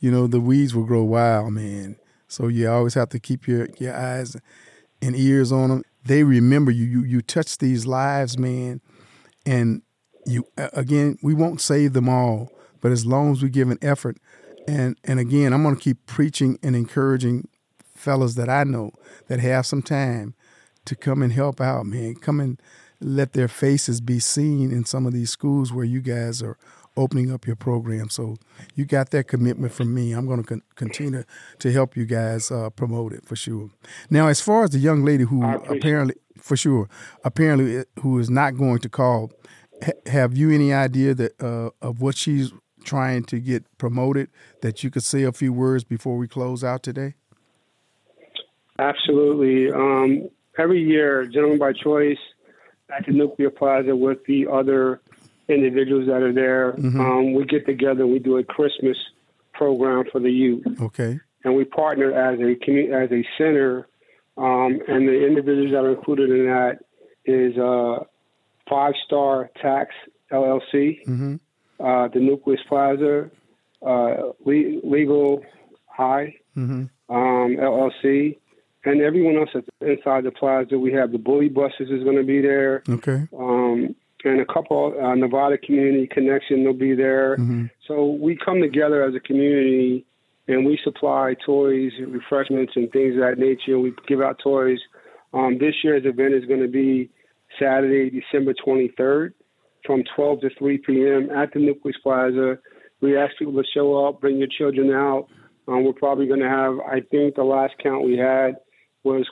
you 0.00 0.10
know 0.10 0.26
the 0.26 0.40
weeds 0.40 0.74
will 0.74 0.84
grow 0.84 1.04
wild, 1.04 1.52
man. 1.52 1.96
So 2.26 2.48
you 2.48 2.68
always 2.68 2.94
have 2.94 3.10
to 3.10 3.20
keep 3.20 3.46
your 3.46 3.68
your 3.78 3.94
eyes 3.94 4.36
and 5.00 5.14
ears 5.14 5.52
on 5.52 5.70
them. 5.70 5.82
They 6.04 6.24
remember 6.24 6.70
you. 6.70 6.84
You 6.84 7.04
you 7.04 7.22
touch 7.22 7.58
these 7.58 7.86
lives, 7.86 8.36
man, 8.36 8.80
and 9.46 9.82
you 10.26 10.46
again. 10.56 11.18
We 11.22 11.34
won't 11.34 11.60
save 11.60 11.92
them 11.92 12.08
all, 12.08 12.50
but 12.80 12.92
as 12.92 13.06
long 13.06 13.32
as 13.32 13.42
we 13.42 13.50
give 13.50 13.70
an 13.70 13.78
effort, 13.82 14.18
and 14.66 14.96
and 15.04 15.20
again, 15.20 15.52
I'm 15.52 15.62
going 15.62 15.76
to 15.76 15.80
keep 15.80 16.06
preaching 16.06 16.58
and 16.62 16.74
encouraging 16.74 17.48
fellas 17.94 18.34
that 18.34 18.48
I 18.48 18.64
know 18.64 18.92
that 19.28 19.40
have 19.40 19.66
some 19.66 19.82
time 19.82 20.34
to 20.84 20.94
come 20.94 21.22
and 21.22 21.32
help 21.32 21.60
out, 21.60 21.86
man. 21.86 22.14
Come 22.16 22.40
and 22.40 22.60
let 23.00 23.32
their 23.32 23.48
faces 23.48 24.00
be 24.00 24.18
seen 24.18 24.70
in 24.70 24.84
some 24.84 25.06
of 25.06 25.12
these 25.12 25.30
schools 25.30 25.72
where 25.72 25.84
you 25.84 26.00
guys 26.00 26.42
are 26.42 26.56
opening 26.96 27.32
up 27.32 27.46
your 27.46 27.56
program. 27.56 28.08
So 28.08 28.36
you 28.74 28.84
got 28.84 29.10
that 29.10 29.24
commitment 29.24 29.72
from 29.72 29.92
me. 29.94 30.12
I'm 30.12 30.26
going 30.26 30.42
to 30.42 30.46
con- 30.46 30.62
continue 30.76 31.24
to 31.58 31.72
help 31.72 31.96
you 31.96 32.06
guys 32.06 32.50
uh, 32.50 32.70
promote 32.70 33.12
it 33.12 33.26
for 33.26 33.36
sure. 33.36 33.70
Now, 34.10 34.28
as 34.28 34.40
far 34.40 34.64
as 34.64 34.70
the 34.70 34.78
young 34.78 35.04
lady 35.04 35.24
who 35.24 35.44
apparently, 35.44 36.14
for 36.38 36.56
sure, 36.56 36.88
apparently 37.24 37.78
uh, 37.78 37.84
who 38.00 38.18
is 38.18 38.30
not 38.30 38.56
going 38.56 38.78
to 38.78 38.88
call, 38.88 39.32
have 40.06 40.36
you 40.36 40.50
any 40.50 40.72
idea 40.72 41.14
that 41.14 41.42
uh, 41.42 41.70
of 41.80 42.00
what 42.00 42.16
she's 42.16 42.52
trying 42.84 43.24
to 43.24 43.40
get 43.40 43.64
promoted 43.78 44.28
that 44.60 44.84
you 44.84 44.90
could 44.90 45.02
say 45.02 45.22
a 45.22 45.32
few 45.32 45.52
words 45.52 45.84
before 45.84 46.16
we 46.16 46.28
close 46.28 46.62
out 46.62 46.82
today? 46.82 47.14
Absolutely. 48.78 49.70
Um, 49.70 50.28
every 50.58 50.82
year, 50.82 51.26
Gentlemen 51.26 51.58
by 51.58 51.72
Choice 51.72 52.18
at 52.94 53.06
the 53.06 53.12
Nucleus 53.12 53.52
Plaza 53.56 53.96
with 53.96 54.24
the 54.26 54.46
other 54.48 55.00
individuals 55.48 56.06
that 56.06 56.22
are 56.22 56.32
there. 56.32 56.72
Mm-hmm. 56.72 57.00
Um, 57.00 57.34
we 57.34 57.44
get 57.44 57.66
together. 57.66 58.06
We 58.06 58.18
do 58.18 58.38
a 58.38 58.44
Christmas 58.44 58.96
program 59.52 60.04
for 60.10 60.20
the 60.20 60.30
youth. 60.30 60.66
Okay. 60.80 61.20
And 61.44 61.54
we 61.54 61.64
partner 61.64 62.12
as 62.12 62.40
a 62.40 62.54
community, 62.64 62.92
as 62.92 63.10
a 63.12 63.24
center, 63.38 63.86
um, 64.36 64.80
and 64.88 65.06
the 65.06 65.26
individuals 65.26 65.72
that 65.72 65.84
are 65.84 65.94
included 65.94 66.30
in 66.30 66.46
that 66.46 66.78
is 67.24 67.56
uh, 67.56 68.04
Five 68.68 68.94
Star 69.04 69.50
Tax 69.60 69.94
LLC, 70.32 71.04
mm-hmm. 71.06 71.36
uh, 71.80 72.08
the 72.08 72.20
Nucleus 72.20 72.60
Plaza, 72.68 73.30
uh, 73.84 74.16
Le- 74.44 74.80
Legal 74.82 75.42
High 75.86 76.36
mm-hmm. 76.56 76.84
um, 77.14 77.56
LLC, 77.56 78.38
and 78.84 79.00
everyone 79.00 79.36
else 79.36 79.50
that's 79.54 79.66
inside 79.80 80.24
the 80.24 80.30
plaza. 80.30 80.78
We 80.78 80.92
have 80.92 81.12
the 81.12 81.18
Bully 81.18 81.48
Buses 81.48 81.90
is 81.90 82.02
going 82.04 82.16
to 82.16 82.24
be 82.24 82.40
there. 82.40 82.82
Okay. 82.88 83.26
Um, 83.36 83.94
and 84.24 84.40
a 84.40 84.46
couple 84.46 84.94
uh, 84.98 85.14
Nevada 85.14 85.58
Community 85.58 86.06
Connection 86.06 86.64
will 86.64 86.72
be 86.72 86.94
there. 86.94 87.36
Mm-hmm. 87.36 87.66
So 87.86 88.06
we 88.06 88.36
come 88.42 88.60
together 88.60 89.02
as 89.02 89.14
a 89.14 89.20
community 89.20 90.06
and 90.48 90.64
we 90.64 90.78
supply 90.82 91.34
toys, 91.44 91.92
refreshments, 92.06 92.72
and 92.76 92.90
things 92.90 93.14
of 93.14 93.20
that 93.20 93.38
nature. 93.38 93.78
We 93.78 93.94
give 94.06 94.20
out 94.20 94.38
toys. 94.42 94.78
Um, 95.32 95.58
this 95.58 95.74
year's 95.82 96.04
event 96.04 96.34
is 96.34 96.44
going 96.46 96.60
to 96.60 96.68
be 96.68 97.10
Saturday, 97.58 98.10
December 98.10 98.54
23rd 98.66 99.32
from 99.84 100.02
12 100.16 100.40
to 100.40 100.50
3 100.58 100.78
p.m. 100.78 101.30
at 101.30 101.52
the 101.52 101.60
Nucleus 101.60 101.96
Plaza. 102.02 102.58
We 103.00 103.16
ask 103.16 103.36
people 103.38 103.54
to 103.54 103.68
show 103.74 104.06
up, 104.06 104.20
bring 104.20 104.38
your 104.38 104.48
children 104.48 104.90
out. 104.90 105.28
Um, 105.68 105.84
we're 105.84 105.92
probably 105.92 106.26
going 106.26 106.40
to 106.40 106.48
have, 106.48 106.78
I 106.80 107.00
think 107.00 107.36
the 107.36 107.44
last 107.44 107.74
count 107.82 108.04
we 108.04 108.16
had 108.16 108.56
was 109.02 109.26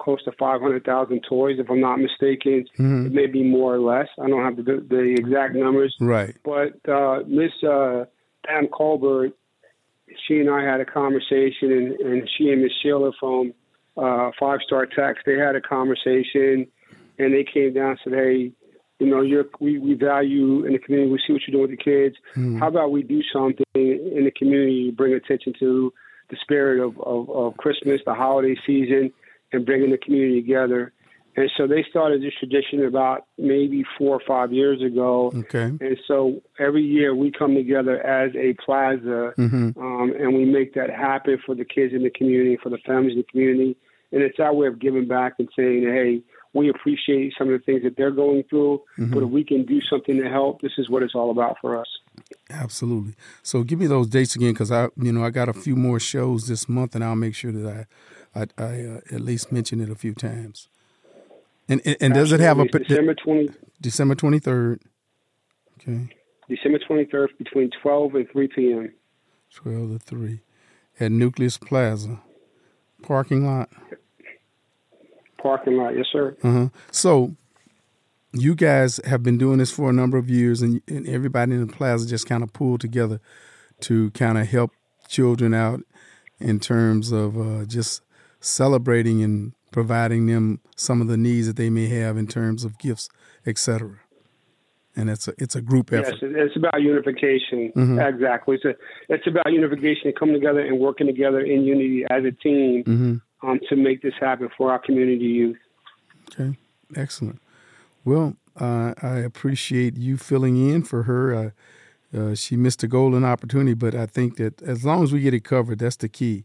close 0.00 0.22
to 0.24 0.32
500,000 0.32 1.20
toys, 1.28 1.56
if 1.58 1.70
I'm 1.70 1.80
not 1.80 1.98
mistaken. 1.98 2.64
Mm-hmm. 2.78 3.06
It 3.06 3.12
may 3.12 3.26
be 3.26 3.42
more 3.42 3.74
or 3.74 3.80
less. 3.80 4.08
I 4.20 4.28
don't 4.28 4.44
have 4.44 4.56
the, 4.56 4.84
the 4.88 5.14
exact 5.18 5.54
numbers. 5.54 5.94
Right. 6.00 6.34
But 6.44 6.88
uh, 6.90 7.20
Miss 7.26 7.52
uh, 7.62 8.04
Pam 8.44 8.68
Colbert, 8.68 9.32
she 10.26 10.40
and 10.40 10.50
I 10.50 10.62
had 10.62 10.80
a 10.80 10.84
conversation, 10.84 11.72
and, 11.72 11.92
and 12.00 12.30
she 12.36 12.50
and 12.50 12.62
Miss 12.62 12.72
Sheila 12.82 13.12
from 13.18 13.54
uh, 13.96 14.30
Five 14.38 14.60
Star 14.66 14.86
Tax, 14.86 15.20
they 15.24 15.38
had 15.38 15.56
a 15.56 15.60
conversation, 15.60 16.66
and 17.22 17.34
they 17.34 17.44
came 17.44 17.74
down 17.74 17.90
and 17.90 17.98
said, 18.04 18.12
hey, 18.12 18.52
you 18.98 19.06
know, 19.06 19.20
you're, 19.20 19.46
we, 19.60 19.78
we 19.78 19.94
value 19.94 20.64
in 20.64 20.72
the 20.72 20.78
community. 20.78 21.10
We 21.10 21.20
see 21.26 21.32
what 21.32 21.42
you're 21.46 21.52
doing 21.52 21.70
with 21.70 21.78
the 21.78 21.84
kids. 21.84 22.16
Mm. 22.36 22.60
How 22.60 22.68
about 22.68 22.92
we 22.92 23.02
do 23.02 23.20
something 23.32 23.64
in 23.74 24.24
the 24.24 24.30
community, 24.30 24.90
bring 24.90 25.12
attention 25.12 25.54
to 25.58 25.92
the 26.30 26.36
spirit 26.40 26.84
of, 26.84 26.98
of, 27.00 27.28
of 27.30 27.56
Christmas, 27.56 28.00
the 28.06 28.14
holiday 28.14 28.56
season, 28.66 29.12
and 29.52 29.66
bringing 29.66 29.90
the 29.90 29.98
community 29.98 30.40
together. 30.40 30.92
And 31.34 31.50
so 31.56 31.66
they 31.66 31.84
started 31.88 32.22
this 32.22 32.34
tradition 32.38 32.84
about 32.84 33.26
maybe 33.38 33.84
four 33.96 34.16
or 34.16 34.20
five 34.26 34.52
years 34.52 34.82
ago. 34.82 35.32
Okay. 35.34 35.64
And 35.64 35.98
so 36.06 36.42
every 36.58 36.82
year 36.82 37.14
we 37.14 37.30
come 37.30 37.54
together 37.54 38.00
as 38.04 38.32
a 38.36 38.54
plaza 38.62 39.32
mm-hmm. 39.38 39.78
um, 39.78 40.12
and 40.18 40.34
we 40.34 40.44
make 40.44 40.74
that 40.74 40.90
happen 40.90 41.38
for 41.44 41.54
the 41.54 41.64
kids 41.64 41.94
in 41.94 42.02
the 42.02 42.10
community, 42.10 42.58
for 42.62 42.68
the 42.68 42.78
families 42.86 43.12
in 43.12 43.18
the 43.18 43.24
community. 43.24 43.76
And 44.12 44.22
it's 44.22 44.38
our 44.38 44.52
way 44.52 44.66
of 44.66 44.78
giving 44.78 45.08
back 45.08 45.34
and 45.38 45.48
saying, 45.56 45.84
hey, 45.84 46.22
we 46.54 46.68
appreciate 46.68 47.34
some 47.38 47.52
of 47.52 47.58
the 47.58 47.64
things 47.64 47.82
that 47.82 47.96
they're 47.96 48.10
going 48.10 48.44
through, 48.50 48.82
mm-hmm. 48.98 49.12
but 49.12 49.22
if 49.22 49.30
we 49.30 49.42
can 49.44 49.64
do 49.64 49.80
something 49.80 50.20
to 50.20 50.28
help, 50.28 50.60
this 50.60 50.72
is 50.78 50.90
what 50.90 51.02
it's 51.02 51.14
all 51.14 51.30
about 51.30 51.56
for 51.60 51.78
us. 51.78 51.86
Absolutely. 52.50 53.14
So 53.42 53.62
give 53.62 53.78
me 53.78 53.86
those 53.86 54.08
dates 54.08 54.36
again, 54.36 54.52
because 54.52 54.70
I, 54.70 54.88
you 54.96 55.12
know, 55.12 55.24
I 55.24 55.30
got 55.30 55.48
a 55.48 55.54
few 55.54 55.76
more 55.76 55.98
shows 55.98 56.46
this 56.46 56.68
month, 56.68 56.94
and 56.94 57.02
I'll 57.02 57.16
make 57.16 57.34
sure 57.34 57.52
that 57.52 57.86
I, 58.34 58.40
I, 58.40 58.46
I 58.62 58.84
uh, 58.84 59.00
at 59.12 59.20
least 59.20 59.50
mention 59.50 59.80
it 59.80 59.90
a 59.90 59.94
few 59.94 60.14
times. 60.14 60.68
And 61.68 61.80
and, 61.84 61.96
and 62.00 62.14
does 62.14 62.32
it 62.32 62.40
have 62.40 62.58
a 62.58 62.66
December 62.66 63.14
twenty 63.14 63.48
December 63.80 64.14
twenty 64.14 64.40
third? 64.40 64.82
Okay. 65.80 66.08
December 66.48 66.78
twenty 66.80 67.04
third 67.06 67.30
between 67.38 67.70
twelve 67.80 68.14
and 68.14 68.28
three 68.30 68.48
p.m. 68.48 68.92
Twelve 69.54 69.92
to 69.92 69.98
three, 69.98 70.40
at 70.98 71.12
Nucleus 71.12 71.58
Plaza, 71.58 72.20
parking 73.02 73.46
lot 73.46 73.70
parking 75.42 75.76
lot. 75.76 75.96
Yes, 75.96 76.06
sir. 76.12 76.36
Uh-huh. 76.42 76.68
So, 76.90 77.34
you 78.32 78.54
guys 78.54 78.98
have 79.04 79.22
been 79.22 79.38
doing 79.38 79.58
this 79.58 79.70
for 79.70 79.90
a 79.90 79.92
number 79.92 80.16
of 80.16 80.30
years, 80.30 80.62
and, 80.62 80.80
and 80.88 81.06
everybody 81.08 81.52
in 81.52 81.66
the 81.66 81.72
plaza 81.72 82.06
just 82.06 82.26
kind 82.26 82.42
of 82.42 82.52
pulled 82.52 82.80
together 82.80 83.20
to 83.80 84.10
kind 84.12 84.38
of 84.38 84.48
help 84.48 84.72
children 85.08 85.52
out 85.52 85.82
in 86.40 86.58
terms 86.58 87.12
of 87.12 87.38
uh, 87.38 87.64
just 87.66 88.02
celebrating 88.40 89.22
and 89.22 89.52
providing 89.70 90.26
them 90.26 90.60
some 90.76 91.00
of 91.00 91.08
the 91.08 91.16
needs 91.16 91.46
that 91.46 91.56
they 91.56 91.70
may 91.70 91.86
have 91.88 92.16
in 92.16 92.26
terms 92.26 92.64
of 92.64 92.78
gifts, 92.78 93.08
etc. 93.46 93.98
And 94.96 95.08
it's 95.08 95.28
a 95.28 95.34
it's 95.38 95.56
a 95.56 95.62
group 95.62 95.92
effort. 95.92 96.18
Yes, 96.20 96.32
it's 96.36 96.56
about 96.56 96.82
unification. 96.82 97.72
Mm-hmm. 97.74 97.98
Exactly. 97.98 98.56
It's 98.56 98.64
a, 98.64 98.74
it's 99.08 99.26
about 99.26 99.50
unification, 99.50 100.12
coming 100.12 100.34
together 100.34 100.60
and 100.60 100.78
working 100.78 101.06
together 101.06 101.40
in 101.40 101.64
unity 101.64 102.04
as 102.10 102.24
a 102.24 102.32
team 102.32 102.84
mm-hmm 102.84 103.14
um, 103.42 103.60
to 103.68 103.76
make 103.76 104.02
this 104.02 104.14
happen 104.20 104.48
for 104.56 104.70
our 104.70 104.78
community 104.78 105.24
youth. 105.24 105.58
Okay, 106.30 106.56
excellent. 106.96 107.40
Well, 108.04 108.36
uh, 108.60 108.94
I 109.02 109.18
appreciate 109.18 109.96
you 109.96 110.16
filling 110.16 110.56
in 110.56 110.82
for 110.82 111.04
her. 111.04 111.34
Uh, 111.34 111.50
uh, 112.16 112.34
she 112.34 112.56
missed 112.56 112.82
a 112.82 112.88
golden 112.88 113.24
opportunity, 113.24 113.74
but 113.74 113.94
I 113.94 114.06
think 114.06 114.36
that 114.36 114.60
as 114.62 114.84
long 114.84 115.02
as 115.02 115.12
we 115.12 115.20
get 115.20 115.34
it 115.34 115.44
covered, 115.44 115.78
that's 115.78 115.96
the 115.96 116.08
key. 116.08 116.44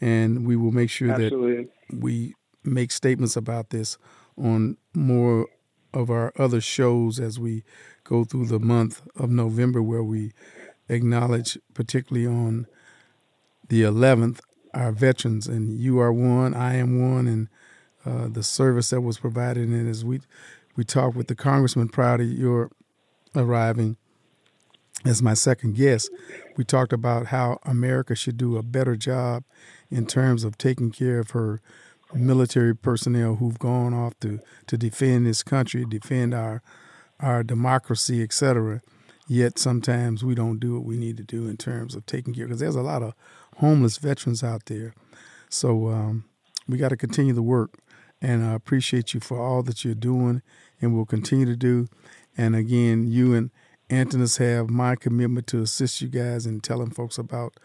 And 0.00 0.46
we 0.46 0.56
will 0.56 0.72
make 0.72 0.90
sure 0.90 1.10
Absolutely. 1.10 1.64
that 1.90 2.00
we 2.00 2.34
make 2.64 2.90
statements 2.90 3.36
about 3.36 3.70
this 3.70 3.98
on 4.36 4.76
more 4.94 5.46
of 5.92 6.10
our 6.10 6.32
other 6.38 6.60
shows 6.60 7.20
as 7.20 7.38
we 7.38 7.62
go 8.04 8.24
through 8.24 8.46
the 8.46 8.58
month 8.58 9.02
of 9.16 9.30
November, 9.30 9.82
where 9.82 10.02
we 10.02 10.32
acknowledge, 10.88 11.58
particularly 11.74 12.26
on 12.26 12.66
the 13.68 13.82
11th, 13.82 14.40
our 14.74 14.92
veterans, 14.92 15.46
and 15.46 15.78
you 15.78 15.98
are 16.00 16.12
one, 16.12 16.54
I 16.54 16.76
am 16.76 17.14
one, 17.14 17.26
and 17.26 17.48
uh, 18.04 18.28
the 18.28 18.42
service 18.42 18.90
that 18.90 19.00
was 19.00 19.18
provided. 19.18 19.68
And 19.68 19.88
as 19.88 20.04
we 20.04 20.20
we 20.76 20.84
talked 20.84 21.16
with 21.16 21.28
the 21.28 21.34
congressman 21.34 21.88
prior 21.88 22.18
to 22.18 22.24
your 22.24 22.70
arriving 23.34 23.96
as 25.04 25.22
my 25.22 25.34
second 25.34 25.74
guest, 25.74 26.10
we 26.56 26.64
talked 26.64 26.92
about 26.92 27.26
how 27.26 27.58
America 27.64 28.14
should 28.14 28.36
do 28.36 28.56
a 28.56 28.62
better 28.62 28.96
job 28.96 29.44
in 29.90 30.06
terms 30.06 30.44
of 30.44 30.56
taking 30.56 30.90
care 30.90 31.18
of 31.18 31.30
her 31.30 31.60
military 32.14 32.74
personnel 32.74 33.36
who've 33.36 33.58
gone 33.58 33.94
off 33.94 34.18
to 34.20 34.40
to 34.66 34.76
defend 34.76 35.26
this 35.26 35.42
country, 35.42 35.84
defend 35.84 36.34
our 36.34 36.62
our 37.20 37.42
democracy, 37.42 38.22
etc. 38.22 38.80
Yet 39.28 39.58
sometimes 39.58 40.24
we 40.24 40.34
don't 40.34 40.58
do 40.58 40.74
what 40.74 40.84
we 40.84 40.96
need 40.96 41.16
to 41.16 41.22
do 41.22 41.46
in 41.46 41.56
terms 41.56 41.94
of 41.94 42.04
taking 42.06 42.34
care 42.34 42.46
because 42.46 42.60
there's 42.60 42.76
a 42.76 42.82
lot 42.82 43.02
of 43.02 43.14
homeless 43.56 43.98
veterans 43.98 44.42
out 44.42 44.66
there. 44.66 44.94
So 45.48 45.88
um, 45.88 46.24
we 46.68 46.78
got 46.78 46.88
to 46.88 46.96
continue 46.96 47.32
the 47.32 47.42
work. 47.42 47.78
And 48.20 48.44
I 48.44 48.52
appreciate 48.52 49.14
you 49.14 49.20
for 49.20 49.40
all 49.40 49.62
that 49.64 49.84
you're 49.84 49.94
doing 49.94 50.42
and 50.80 50.94
will 50.94 51.06
continue 51.06 51.46
to 51.46 51.56
do. 51.56 51.88
And 52.36 52.54
again, 52.54 53.08
you 53.08 53.34
and 53.34 53.50
Antonis 53.90 54.38
have 54.38 54.70
my 54.70 54.94
commitment 54.94 55.46
to 55.48 55.60
assist 55.60 56.00
you 56.00 56.08
guys 56.08 56.46
in 56.46 56.60
telling 56.60 56.90
folks 56.90 57.18
about 57.18 57.58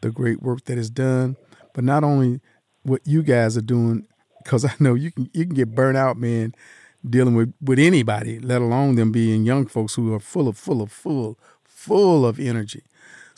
the 0.00 0.10
great 0.10 0.42
work 0.42 0.64
that 0.64 0.78
is 0.78 0.90
done, 0.90 1.36
but 1.74 1.84
not 1.84 2.04
only 2.04 2.40
what 2.82 3.00
you 3.06 3.22
guys 3.22 3.56
are 3.56 3.62
doing, 3.62 4.06
because 4.42 4.64
I 4.64 4.72
know 4.78 4.94
you 4.94 5.12
can 5.12 5.30
you 5.32 5.46
can 5.46 5.54
get 5.54 5.74
burnt 5.74 5.96
out, 5.96 6.16
man, 6.16 6.54
dealing 7.08 7.34
with 7.34 7.54
with 7.60 7.78
anybody, 7.78 8.38
let 8.40 8.60
alone 8.60 8.96
them 8.96 9.12
being 9.12 9.44
young 9.44 9.66
folks 9.66 9.94
who 9.94 10.12
are 10.12 10.20
full 10.20 10.48
of 10.48 10.56
full 10.58 10.82
of 10.82 10.90
full 10.90 11.38
full 11.64 12.26
of 12.26 12.40
energy. 12.40 12.82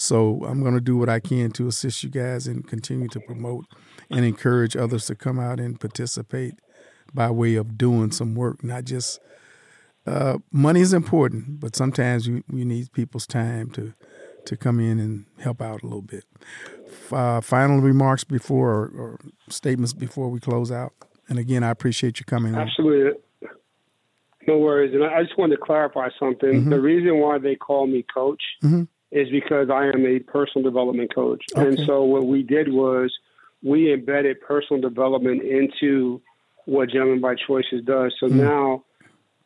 So 0.03 0.43
I'm 0.45 0.61
going 0.61 0.75
to 0.75 0.81
do 0.81 0.97
what 0.97 1.09
I 1.09 1.21
can 1.21 1.53
to 1.53 1.69
assist 1.69 2.03
you 2.03 2.11
guys 2.11 2.49
and 2.49 2.67
continue 2.67 3.07
to 3.07 3.21
promote 3.21 3.67
and 4.11 4.25
encourage 4.25 4.77
others 4.77 5.07
to 5.07 5.15
come 5.15 5.39
out 5.39 5.61
and 5.61 5.79
participate 5.79 6.55
by 7.15 7.31
way 7.31 7.55
of 7.55 7.79
doing 7.79 8.11
some 8.11 8.35
work, 8.35 8.65
not 8.65 8.83
just 8.85 9.21
uh, 10.05 10.39
money 10.51 10.81
is 10.81 10.93
important, 10.93 11.61
but 11.61 11.77
sometimes 11.77 12.29
we, 12.29 12.43
we 12.51 12.65
need 12.65 12.93
people's 12.93 13.27
time 13.27 13.71
to 13.71 13.95
to 14.45 14.57
come 14.57 14.81
in 14.81 14.99
and 14.99 15.25
help 15.39 15.63
out 15.63 15.85
a 15.85 15.87
little 15.87 16.03
bit. 16.03 16.25
Uh, 17.13 17.41
final 17.41 17.81
remarks 17.81 18.25
before 18.25 18.71
or, 18.71 18.89
or, 18.89 19.21
statements 19.49 19.93
before 19.93 20.29
we 20.31 20.41
close 20.41 20.73
out. 20.73 20.93
And 21.29 21.39
again, 21.39 21.63
I 21.63 21.71
appreciate 21.71 22.19
you 22.19 22.27
coming. 22.27 22.57
Absolutely. 22.57 23.21
No 24.49 24.59
worries. 24.59 24.93
And 24.95 25.05
I 25.05 25.23
just 25.23 25.39
wanted 25.39 25.55
to 25.59 25.63
clarify 25.63 26.09
something. 26.19 26.53
Mm-hmm. 26.53 26.71
The 26.71 26.81
reason 26.81 27.19
why 27.19 27.39
they 27.39 27.55
call 27.55 27.87
me 27.87 28.05
coach 28.13 28.43
mm-hmm 28.65 28.83
is 29.13 29.29
because 29.31 29.69
I 29.71 29.87
am 29.87 30.05
a 30.07 30.19
personal 30.21 30.69
development 30.69 31.15
coach. 31.15 31.45
Okay. 31.55 31.69
And 31.69 31.79
so 31.87 32.03
what 32.03 32.27
we 32.27 32.43
did 32.43 32.73
was 32.73 33.13
we 33.63 33.93
embedded 33.93 34.41
personal 34.41 34.81
development 34.81 35.43
into 35.43 36.21
what 36.65 36.91
Gentlemen 36.91 37.21
by 37.21 37.35
Choices 37.35 37.85
does. 37.85 38.15
So 38.19 38.27
mm. 38.27 38.33
now 38.33 38.85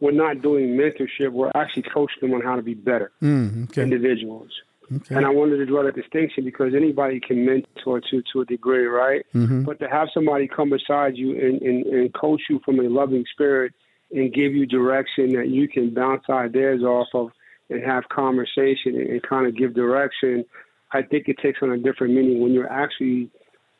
we're 0.00 0.12
not 0.12 0.40
doing 0.40 0.76
mentorship, 0.76 1.32
we're 1.32 1.50
actually 1.54 1.82
coaching 1.82 2.18
them 2.20 2.34
on 2.34 2.42
how 2.42 2.56
to 2.56 2.62
be 2.62 2.74
better 2.74 3.10
mm, 3.22 3.64
okay. 3.64 3.82
individuals. 3.82 4.50
Okay. 4.94 5.16
And 5.16 5.26
I 5.26 5.30
wanted 5.30 5.56
to 5.56 5.66
draw 5.66 5.82
that 5.82 5.96
distinction 5.96 6.44
because 6.44 6.72
anybody 6.74 7.18
can 7.18 7.44
mentor 7.44 8.00
to 8.00 8.22
to 8.32 8.42
a 8.42 8.44
degree, 8.44 8.86
right? 8.86 9.26
Mm-hmm. 9.34 9.62
But 9.62 9.80
to 9.80 9.88
have 9.88 10.08
somebody 10.14 10.46
come 10.46 10.70
beside 10.70 11.16
you 11.16 11.32
and, 11.32 11.60
and, 11.60 11.86
and 11.86 12.14
coach 12.14 12.42
you 12.48 12.60
from 12.64 12.78
a 12.78 12.84
loving 12.84 13.24
spirit 13.32 13.72
and 14.12 14.32
give 14.32 14.54
you 14.54 14.64
direction 14.64 15.32
that 15.32 15.48
you 15.48 15.66
can 15.66 15.92
bounce 15.92 16.22
ideas 16.30 16.82
off 16.82 17.08
of 17.14 17.30
and 17.70 17.82
have 17.82 18.08
conversation 18.08 18.94
and, 18.94 19.08
and 19.08 19.22
kind 19.22 19.46
of 19.46 19.56
give 19.56 19.74
direction, 19.74 20.44
I 20.92 21.02
think 21.02 21.28
it 21.28 21.38
takes 21.42 21.60
on 21.62 21.70
a 21.70 21.78
different 21.78 22.14
meaning 22.14 22.40
when 22.40 22.52
you 22.52 22.66
actually 22.66 23.30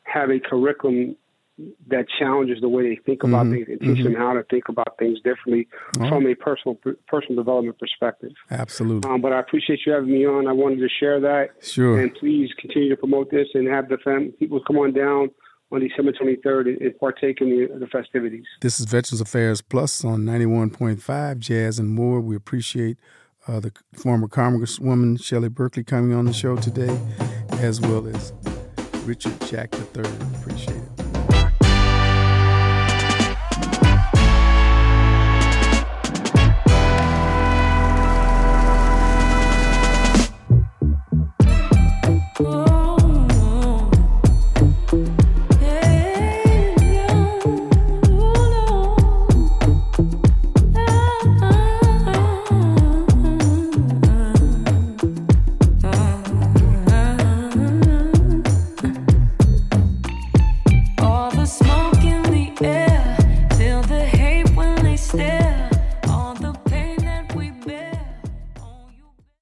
have 0.04 0.30
a 0.30 0.40
curriculum 0.40 1.16
that 1.88 2.04
challenges 2.18 2.60
the 2.60 2.68
way 2.68 2.82
they 2.90 3.00
think 3.06 3.22
about 3.22 3.46
mm-hmm. 3.46 3.54
things 3.54 3.68
and 3.68 3.80
teach 3.80 4.04
mm-hmm. 4.04 4.12
them 4.12 4.14
how 4.14 4.34
to 4.34 4.42
think 4.44 4.64
about 4.68 4.98
things 4.98 5.18
differently 5.24 5.66
oh. 5.98 6.08
from 6.08 6.26
a 6.26 6.34
personal 6.34 6.76
personal 7.08 7.36
development 7.36 7.78
perspective. 7.78 8.32
Absolutely. 8.50 9.08
Um, 9.08 9.22
but 9.22 9.32
I 9.32 9.40
appreciate 9.40 9.80
you 9.86 9.92
having 9.92 10.10
me 10.10 10.26
on. 10.26 10.46
I 10.46 10.52
wanted 10.52 10.80
to 10.80 10.88
share 11.00 11.18
that. 11.20 11.50
Sure. 11.62 11.98
And 11.98 12.14
please 12.14 12.50
continue 12.58 12.90
to 12.90 12.96
promote 12.96 13.30
this 13.30 13.48
and 13.54 13.66
have 13.68 13.88
the 13.88 13.96
fam- 14.04 14.32
people 14.38 14.60
come 14.66 14.76
on 14.76 14.92
down 14.92 15.30
on 15.72 15.80
December 15.80 16.12
23rd 16.12 16.80
and 16.80 16.98
partake 16.98 17.40
in 17.40 17.48
the, 17.48 17.78
the 17.78 17.86
festivities. 17.86 18.44
This 18.60 18.78
is 18.78 18.86
Veterans 18.86 19.20
Affairs 19.20 19.62
Plus 19.62 20.04
on 20.04 20.20
91.5 20.24 21.38
Jazz 21.38 21.78
and 21.78 21.88
More. 21.88 22.20
We 22.20 22.36
appreciate 22.36 22.98
uh, 23.48 23.60
the 23.60 23.72
former 23.94 24.28
Congresswoman 24.28 25.22
Shelley 25.22 25.48
Berkley 25.48 25.84
coming 25.84 26.14
on 26.14 26.24
the 26.24 26.32
show 26.32 26.56
today, 26.56 26.98
as 27.60 27.80
well 27.80 28.06
as 28.06 28.32
Richard 29.04 29.40
Jack 29.42 29.74
III. 29.74 30.04
Appreciate 30.40 30.75